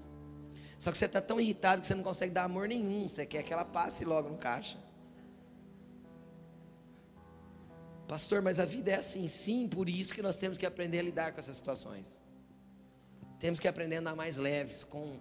[0.80, 3.08] Só que você está tão irritado que você não consegue dar amor nenhum.
[3.08, 4.76] Você quer que ela passe logo no caixa.
[8.08, 9.28] Pastor, mas a vida é assim.
[9.28, 12.20] Sim, por isso que nós temos que aprender a lidar com essas situações.
[13.38, 15.20] Temos que aprender a andar mais leves, com,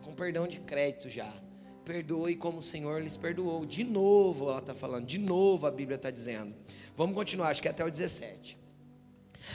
[0.00, 1.43] com perdão de crédito já
[1.84, 3.66] perdoe como o Senhor lhes perdoou.
[3.66, 6.54] De novo, ela está falando, de novo a Bíblia está dizendo.
[6.96, 8.58] Vamos continuar, acho que é até o 17.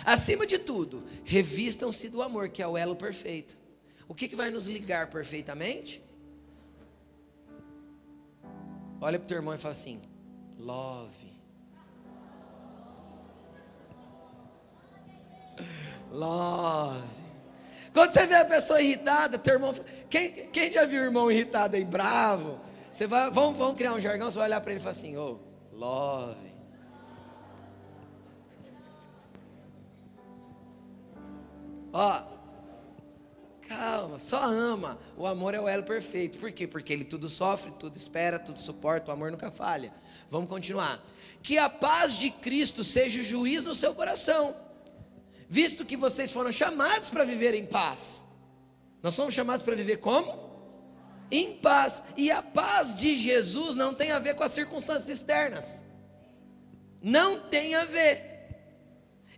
[0.05, 3.57] Acima de tudo, revistam-se do amor, que é o elo perfeito.
[4.07, 6.01] O que, que vai nos ligar perfeitamente?
[9.01, 10.01] Olha para o teu irmão e fala assim:
[10.57, 11.29] love.
[16.11, 17.28] Love.
[17.93, 19.73] Quando você vê a pessoa irritada, teu irmão.
[20.09, 22.59] Quem, quem já viu o irmão irritado aí, bravo?
[22.91, 25.17] Você vai, vamos, vamos criar um jargão, você vai olhar para ele e falar assim,
[25.17, 25.39] ô,
[25.73, 26.49] oh, love.
[31.91, 32.23] Ó,
[33.67, 34.99] calma, só ama.
[35.17, 36.37] O amor é o elo perfeito.
[36.37, 36.67] Por quê?
[36.67, 39.91] Porque ele tudo sofre, tudo espera, tudo suporta, o amor nunca falha.
[40.29, 41.03] Vamos continuar.
[41.41, 44.55] Que a paz de Cristo seja o juiz no seu coração
[45.49, 48.23] visto que vocês foram chamados para viver em paz.
[49.01, 50.47] Nós somos chamados para viver como?
[51.31, 52.03] Em paz.
[52.15, 55.83] E a paz de Jesus não tem a ver com as circunstâncias externas.
[57.01, 58.29] Não tem a ver.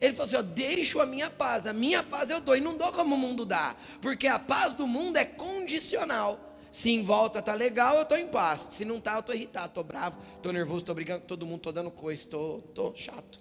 [0.01, 2.75] Ele falou assim: ó, deixo a minha paz, a minha paz eu dou, e não
[2.75, 6.49] dou como o mundo dá, porque a paz do mundo é condicional.
[6.71, 8.67] Se em volta tá legal, eu estou em paz.
[8.71, 11.73] Se não tá, eu estou irritado, estou bravo, estou nervoso, estou brigando todo mundo, estou
[11.73, 13.40] dando coisa, estou chato.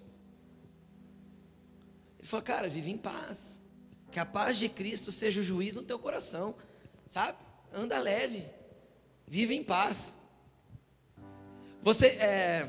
[2.31, 3.61] Falou, cara, vive em paz.
[4.13, 6.55] Que a paz de Cristo seja o juiz no teu coração.
[7.09, 7.37] Sabe?
[7.75, 8.45] Anda leve.
[9.27, 10.15] Vive em paz.
[11.83, 12.69] Você, é,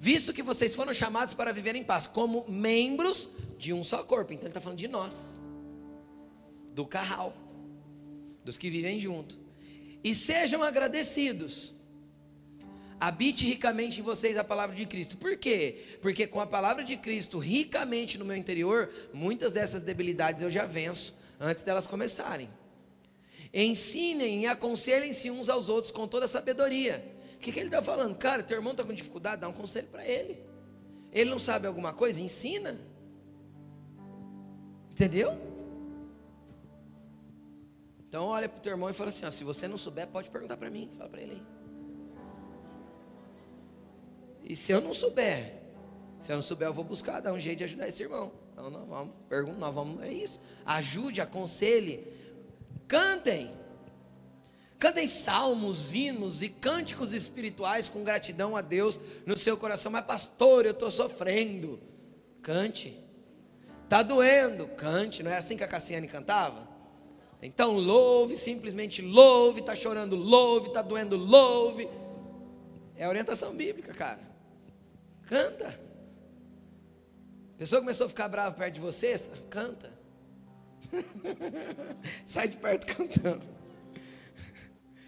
[0.00, 4.32] visto que vocês foram chamados para viver em paz, como membros de um só corpo.
[4.32, 5.40] Então ele está falando de nós.
[6.72, 7.36] Do carral.
[8.44, 9.38] Dos que vivem junto.
[10.02, 11.72] E sejam agradecidos
[13.02, 15.16] habite ricamente em vocês a palavra de Cristo.
[15.16, 15.98] Por quê?
[16.00, 20.64] Porque com a palavra de Cristo ricamente no meu interior, muitas dessas debilidades eu já
[20.66, 22.48] venço antes delas começarem.
[23.52, 27.04] Ensinem e aconselhem-se uns aos outros com toda a sabedoria.
[27.34, 28.16] O que, que ele está falando?
[28.16, 30.38] Cara, teu irmão está com dificuldade, dá um conselho para ele.
[31.12, 32.20] Ele não sabe alguma coisa?
[32.20, 32.80] Ensina.
[34.92, 35.36] Entendeu?
[38.08, 40.30] Então olha para o teu irmão e fala assim: ó, se você não souber, pode
[40.30, 40.88] perguntar para mim.
[40.96, 41.51] Fala para ele aí.
[44.44, 45.62] E se eu não souber,
[46.20, 48.32] se eu não souber, eu vou buscar, dar um jeito de ajudar esse irmão.
[48.52, 50.40] Então nós vamos, pergunta, nós vamos, é isso.
[50.64, 52.06] Ajude, aconselhe,
[52.86, 53.50] cantem.
[54.78, 59.92] Cantem salmos, hinos e cânticos espirituais com gratidão a Deus no seu coração.
[59.92, 61.80] Mas, pastor, eu estou sofrendo.
[62.42, 62.98] Cante.
[63.84, 64.66] Está doendo.
[64.66, 65.22] Cante.
[65.22, 66.68] Não é assim que a Cassiane cantava?
[67.40, 69.60] Então, louve, simplesmente louve.
[69.60, 70.66] Está chorando, louve.
[70.68, 71.88] Está doendo, louve.
[72.96, 74.31] É orientação bíblica, cara.
[75.26, 75.68] Canta.
[77.54, 79.16] A pessoa começou a ficar brava perto de você,
[79.48, 79.92] canta.
[82.26, 83.46] Sai de perto cantando.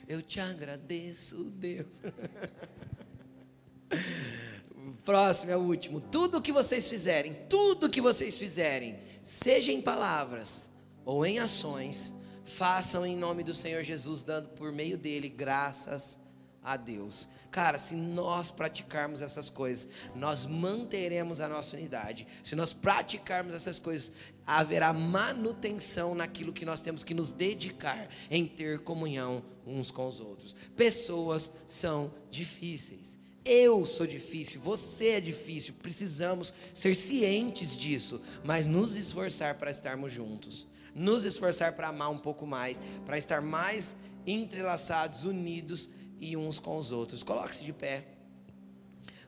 [0.06, 2.00] Eu te agradeço, Deus.
[5.04, 6.00] Próximo é o último.
[6.00, 10.70] Tudo que vocês fizerem, tudo que vocês fizerem, seja em palavras
[11.04, 12.14] ou em ações,
[12.44, 16.18] façam em nome do Senhor Jesus, dando por meio dele graças
[16.64, 17.28] a Deus.
[17.50, 22.26] Cara, se nós praticarmos essas coisas, nós manteremos a nossa unidade.
[22.42, 24.12] Se nós praticarmos essas coisas,
[24.46, 30.20] haverá manutenção naquilo que nós temos que nos dedicar em ter comunhão uns com os
[30.20, 30.56] outros.
[30.74, 33.18] Pessoas são difíceis.
[33.44, 40.14] Eu sou difícil, você é difícil, precisamos ser cientes disso, mas nos esforçar para estarmos
[40.14, 43.94] juntos, nos esforçar para amar um pouco mais, para estar mais
[44.26, 47.22] entrelaçados, unidos e uns com os outros.
[47.22, 48.04] Coloque-se de pé.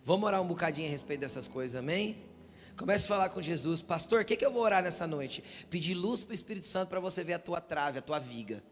[0.05, 2.17] Vamos orar um bocadinho a respeito dessas coisas, amém?
[2.77, 5.43] Comece a falar com Jesus, pastor, o que, que eu vou orar nessa noite?
[5.71, 8.63] Pedir luz para o Espírito Santo para você ver a tua trave, a tua viga.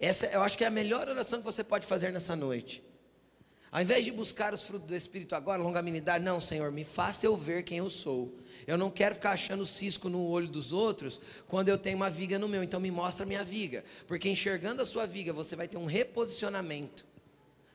[0.00, 2.82] Essa eu acho que é a melhor oração que você pode fazer nessa noite.
[3.70, 7.36] Ao invés de buscar os frutos do Espírito agora, longanimidade, não, Senhor, me faça eu
[7.36, 8.34] ver quem eu sou.
[8.66, 12.38] Eu não quero ficar achando cisco no olho dos outros quando eu tenho uma viga
[12.38, 12.62] no meu.
[12.62, 13.84] Então me mostra a minha viga.
[14.06, 17.06] Porque enxergando a sua viga, você vai ter um reposicionamento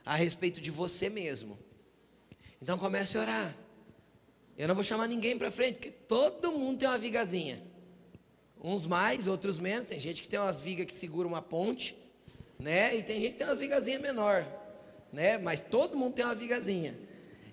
[0.05, 1.57] a respeito de você mesmo.
[2.61, 3.55] Então comece a orar.
[4.57, 7.61] Eu não vou chamar ninguém para frente, porque todo mundo tem uma vigazinha.
[8.61, 9.87] Uns mais, outros menos.
[9.87, 11.97] Tem gente que tem umas vigas que segura uma ponte,
[12.59, 12.95] né?
[12.95, 14.63] E tem gente que tem umas vigazinhas menor
[15.13, 15.37] né?
[15.37, 16.95] Mas todo mundo tem uma vigazinha.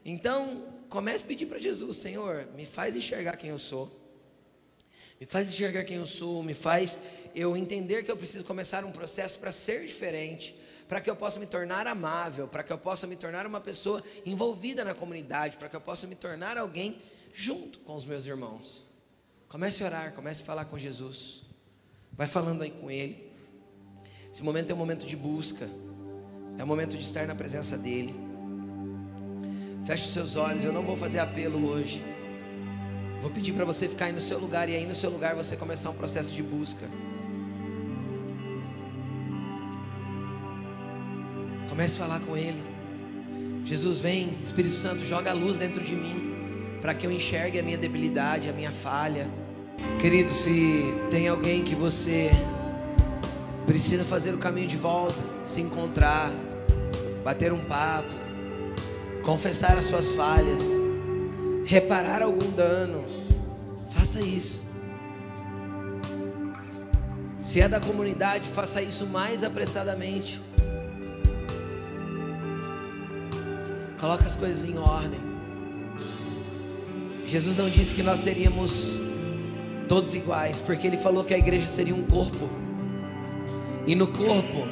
[0.02, 3.94] Então, comece a pedir para Jesus, Senhor, me faz enxergar quem eu sou.
[5.20, 6.98] Me faz enxergar quem eu sou, me faz
[7.34, 10.56] eu entender que eu preciso começar um processo para ser diferente,
[10.90, 14.02] para que eu possa me tornar amável, para que eu possa me tornar uma pessoa
[14.26, 17.00] envolvida na comunidade, para que eu possa me tornar alguém
[17.32, 18.84] junto com os meus irmãos.
[19.48, 21.42] Comece a orar, comece a falar com Jesus.
[22.10, 23.30] Vai falando aí com Ele.
[24.32, 25.70] Esse momento é um momento de busca.
[26.58, 28.12] É o momento de estar na presença dEle.
[29.86, 32.02] Feche os seus olhos, eu não vou fazer apelo hoje.
[33.22, 35.56] Vou pedir para você ficar aí no seu lugar e aí no seu lugar você
[35.56, 36.84] começar um processo de busca.
[41.70, 42.60] Comece a falar com Ele.
[43.64, 46.34] Jesus vem, Espírito Santo, joga a luz dentro de mim,
[46.82, 49.30] para que eu enxergue a minha debilidade, a minha falha.
[50.00, 52.28] Querido, se tem alguém que você
[53.66, 56.32] precisa fazer o caminho de volta, se encontrar,
[57.22, 58.12] bater um papo,
[59.22, 60.72] confessar as suas falhas,
[61.64, 63.04] reparar algum dano,
[63.94, 64.64] faça isso.
[67.40, 70.42] Se é da comunidade, faça isso mais apressadamente.
[74.00, 75.20] Coloque as coisas em ordem.
[77.26, 78.98] Jesus não disse que nós seríamos
[79.86, 82.48] todos iguais, porque ele falou que a igreja seria um corpo.
[83.86, 84.66] E no corpo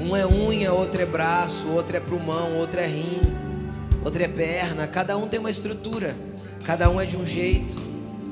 [0.00, 3.20] um é unha, outro é braço, outro é pulmão, outro é rim,
[4.02, 4.86] outro é perna.
[4.86, 6.16] Cada um tem uma estrutura,
[6.64, 7.76] cada um é de um jeito,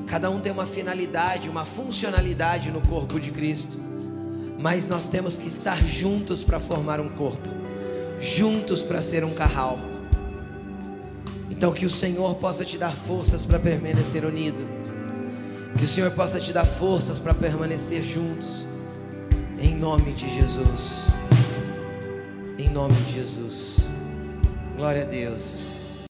[0.07, 3.79] cada um tem uma finalidade, uma funcionalidade no corpo de Cristo.
[4.59, 7.47] Mas nós temos que estar juntos para formar um corpo,
[8.19, 9.94] juntos para ser um carral.
[11.55, 14.67] Então que o Senhor possa te dar forças para permanecer unido.
[15.77, 18.65] Que o Senhor possa te dar forças para permanecer juntos.
[19.59, 21.07] Em nome de Jesus.
[22.57, 23.89] Em nome de Jesus.
[24.75, 25.64] Glória a Deus.